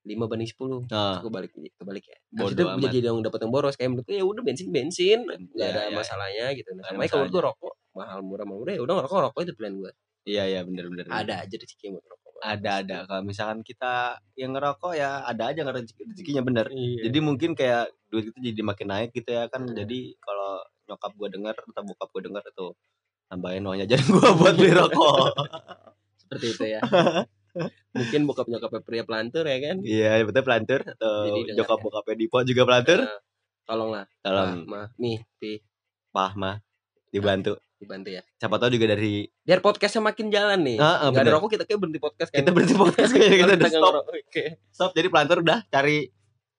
[0.05, 2.81] lima banding sepuluh Nah, gue balik kebalik ya Maksudnya amat.
[2.87, 5.81] jadi yang dapat yang boros kayak menurut gue ya udah bensin bensin nggak Ya, ada
[5.81, 5.97] ya, ya.
[5.97, 7.68] masalahnya gitu nah Nggak sama kalau gue rokok
[7.99, 9.93] mahal murah mahal murah ya udah rokok rokok itu pilihan gue
[10.29, 11.11] iya iya bener-bener.
[11.11, 12.99] ada aja rezeki buat rokok Ada ada.
[13.11, 16.71] Kalau misalkan kita yang ngerokok ya ada aja rezeki rezekinya bener.
[16.71, 17.11] Iya.
[17.11, 19.67] Jadi mungkin kayak duit itu jadi makin naik gitu ya kan.
[19.67, 19.75] Hmm.
[19.75, 22.67] Jadi kalau nyokap gua denger atau bokap gua denger itu
[23.27, 25.35] tambahin uang jajan gua buat beli rokok.
[26.23, 26.81] seperti itu ya
[27.97, 31.85] mungkin bokap nyokapnya pria pelantur ya kan Iya betul pelantur atau Jadi nyokap ya.
[31.85, 32.99] bokapnya Dipo juga pelantur.
[33.03, 33.21] Nah,
[33.67, 35.59] tolonglah Tolong mah nih pi
[36.13, 36.57] pah mah
[37.11, 37.59] dibantu.
[37.79, 41.33] Dibantu ya Siapa tahu juga dari biar podcastnya makin jalan nih Ah, ah, nggak ada
[41.33, 43.95] rokok kita kayak berhenti podcast kita berhenti podcast kayaknya kita Kalau udah stop.
[44.05, 45.99] oke Stop jadi pelantur udah cari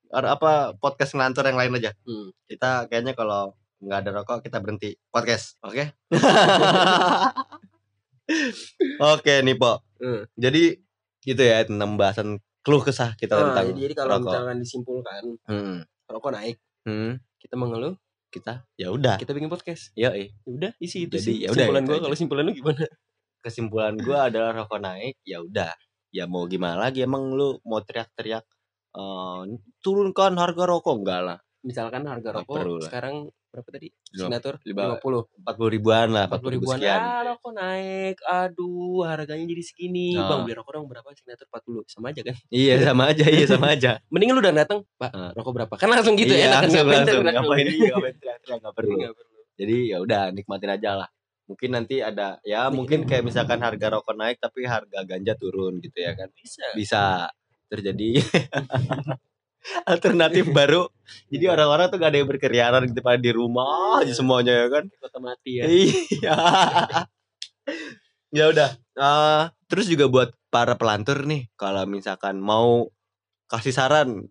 [0.09, 1.91] ar- apa podcast ngelantur yang lain aja.
[2.01, 2.33] Hmm.
[2.43, 5.61] Kita kayaknya kalau nggak ada rokok kita berhenti podcast.
[5.61, 5.93] Oke?
[8.99, 9.81] Oke nih, Po.
[9.97, 10.25] Hmm.
[10.33, 10.77] Jadi
[11.19, 12.27] gitu ya tentang bahasan
[12.61, 14.25] keluh kesah kita Nah, tentang jadi kalau rokok.
[14.25, 15.77] misalkan disimpulkan Hmm.
[16.05, 17.19] rokok naik Hmm.
[17.37, 17.93] kita mengeluh
[18.29, 19.17] Kita ya udah.
[19.17, 20.29] kita bikin podcast Ya, eh.
[20.45, 21.97] udah isi itu Jadi, sih ya udah, simpulan aja.
[22.05, 22.85] kalau simpulan lu gimana
[23.41, 25.73] kesimpulan gua adalah rokok naik, ya udah.
[26.13, 28.45] Ya mau gimana lagi emang lu mau teriak-teriak
[28.89, 29.41] eh
[29.85, 31.37] turunkan harga rokok enggak lah.
[31.61, 36.51] misalkan harga rokok sekarang berapa tadi signatur lima- 50 40 ribuan lah, 40 40 ribu
[36.61, 36.99] ribuan sekian.
[36.99, 40.29] ah rokok naik aduh harganya jadi segini Nah.
[40.29, 43.67] bang beli rokok dong berapa signatur 40 sama aja kan Iya sama aja, iya sama
[43.73, 43.91] aja.
[44.13, 45.31] mending lu udah datang pak Nah.
[45.33, 46.63] rokok berapa kan langsung gitu iya, ya enak kan?
[46.63, 47.21] langsung, Ngapain langsung.
[47.25, 48.95] Ngapain iya, ngapain teriak-teriak, nggak perlu.
[49.59, 51.09] Jadi ya udah nikmatin aja lah.
[51.43, 55.97] Mungkin nanti ada ya mungkin kayak misalkan harga rokok naik tapi harga ganja turun gitu
[55.97, 56.29] ya kan.
[56.31, 57.03] bisa Bisa
[57.65, 58.17] terjadi
[59.85, 60.87] alternatif baru.
[61.27, 64.15] Jadi orang-orang tuh gak ada yang berkeliaran gitu pada di rumah aja Iya.
[64.15, 64.83] semuanya ya kan.
[64.95, 66.35] kota mati ya Iya.
[68.29, 68.69] ya udah.
[68.95, 72.89] Eh, terus juga buat para pelantur nih kalau misalkan mau
[73.45, 74.25] kasih saran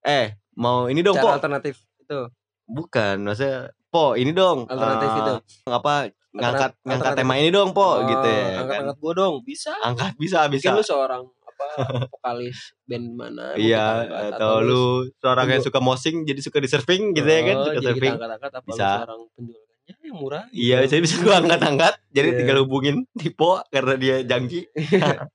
[0.00, 1.36] eh mau ini dong, cara Po.
[1.36, 2.20] alternatif itu
[2.66, 4.66] Bukan, maksudnya Po, ini dong.
[4.66, 5.34] Alternatif eh, itu.
[5.66, 5.94] Apa
[6.32, 7.20] ngangkat Alternatif- ngangkat alternatif.
[7.22, 8.42] tema ini dong, Po, Oh, gitu ya.
[8.42, 8.56] kan.
[8.60, 10.68] angkat-angkat gua dong bisa Angkat bisa bisa.
[10.68, 11.22] mungkin lu seorang
[11.56, 14.84] apa vokalis band mana Iya, angkat, atau lu
[15.16, 18.12] seorang yang suka mosing jadi suka di surfing gitu ya kan, Oh, suka jadi surfing.
[18.12, 18.88] kita angkat-angkat apa Bisa.
[19.00, 20.88] seorang penjual ganja yang murah Iya, gitu.
[20.88, 21.94] saya bisa gua angkat-angkat.
[22.10, 22.36] Jadi Iya.
[22.36, 24.60] tinggal hubungin Tipo karena dia jangki.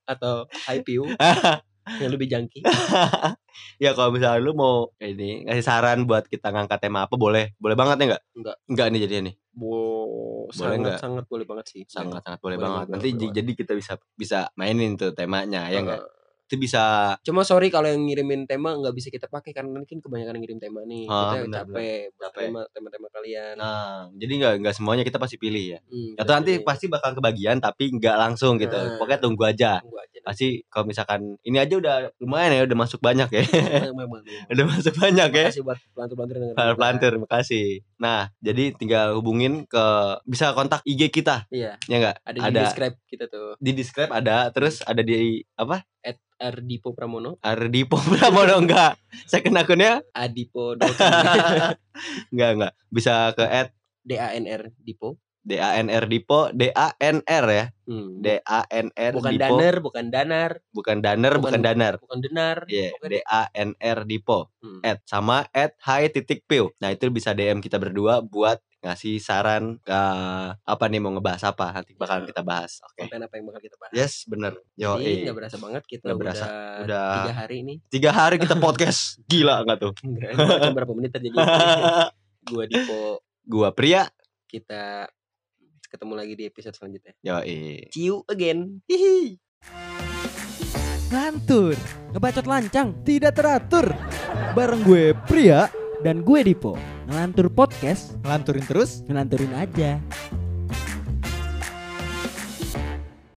[0.05, 0.34] atau
[0.67, 1.03] IPU
[1.99, 2.61] yang lebih jangki
[3.84, 7.51] ya kalau misalnya lu mau ini ngasih saran buat kita ngangkat tema apa boleh?
[7.57, 8.23] Boleh banget ya enggak?
[8.38, 8.55] Enggak.
[8.69, 9.36] Enggak nih jadinya nih.
[9.51, 9.71] Bo,
[10.47, 10.99] Boleh sangat nggak?
[11.03, 12.86] sangat boleh banget sih Sangat sangat boleh, Boleh banget.
[12.88, 15.99] banget, Nanti boleh jadi kita bisa bisa mainin tuh temanya ya enggak?
[15.99, 16.19] Heeh.
[16.51, 20.35] Itu bisa Cuma sorry kalau yang ngirimin tema nggak bisa kita pakai karena mungkin kebanyakan
[20.35, 21.07] yang ngirim tema nih.
[21.07, 22.41] Ah, kita benar, capek buat Capek.
[22.43, 23.53] tema tema-tema kalian.
[23.55, 25.79] Nah, jadi nggak nggak semuanya kita pasti pilih ya.
[25.87, 28.75] Hmm, Atau nanti jadi pasti bakal kebagian tapi nggak langsung gitu.
[28.75, 28.99] Nah.
[28.99, 29.71] Pokoknya tunggu aja.
[29.79, 30.19] tunggu aja.
[30.21, 33.41] Pasti kalau misalkan ini aja udah lumayan ya, udah masuk banyak ya.
[33.95, 34.21] Memang, memang.
[34.51, 35.47] udah masuk banyak ya.
[35.47, 37.67] Makasih buat pelantur-pelantur pelantur, makasih.
[37.95, 39.85] Nah, jadi tinggal hubungin ke
[40.27, 42.15] bisa kontak IG kita, Iya, ya enggak?
[42.27, 42.59] ada, di Ada.
[42.67, 43.55] describe kita tuh.
[43.61, 45.85] Di describe ada, terus ada di apa?
[46.41, 48.97] Ardipo Pramono, Ardipo Pramono enggak?
[49.29, 50.73] Second akunnya Adipo
[52.33, 52.73] enggak enggak.
[52.89, 53.69] Bisa ke at
[54.01, 55.21] D A N R Dipo.
[55.41, 57.65] DANR Dipo, DANR ya.
[57.89, 58.21] Hmm.
[58.21, 61.93] DANR bukan Dipo, daner, bukan danar, bukan daner, bukan, bukan- danar.
[61.97, 62.57] bukan denar.
[62.69, 64.39] Iya, Pokoknya DANR Dipo.
[64.61, 64.85] Hmm.
[64.85, 66.45] At sama at hi titik.
[66.77, 70.01] Nah, itu bisa DM kita berdua buat ngasih saran ke
[70.57, 72.29] apa nih mau ngebahas apa nanti bakalan Ya.
[72.34, 72.82] kita bahas.
[72.82, 73.05] Oke.
[73.05, 73.93] konten apa yang bakal kita bahas.
[73.93, 74.57] Yes, bener.
[74.73, 76.45] Yo, Jadi nggak berasa banget kita udah, berasa.
[76.82, 77.73] Udah- tiga hari ini.
[77.88, 79.01] tiga hari kita podcast.
[79.32, 79.93] Gila nggak tuh?
[80.01, 81.38] Enggak, cuma berapa menit aja jadi.
[82.49, 83.01] Gua Dipo,
[83.43, 84.09] Gua pria.
[84.45, 85.05] kita
[85.86, 87.13] ketemu lagi di episode selanjutnya.
[87.21, 87.38] Yo,
[87.89, 88.82] See you again.
[88.86, 89.38] Hihi.
[91.07, 91.75] Ngantur,
[92.11, 93.91] Ngebacot lancang tidak teratur.
[94.51, 95.67] Bareng gue pria,
[95.99, 96.73] dan gue Dipo.
[97.12, 99.99] Ngelantur podcast, ngelanturin terus ngelanturin aja.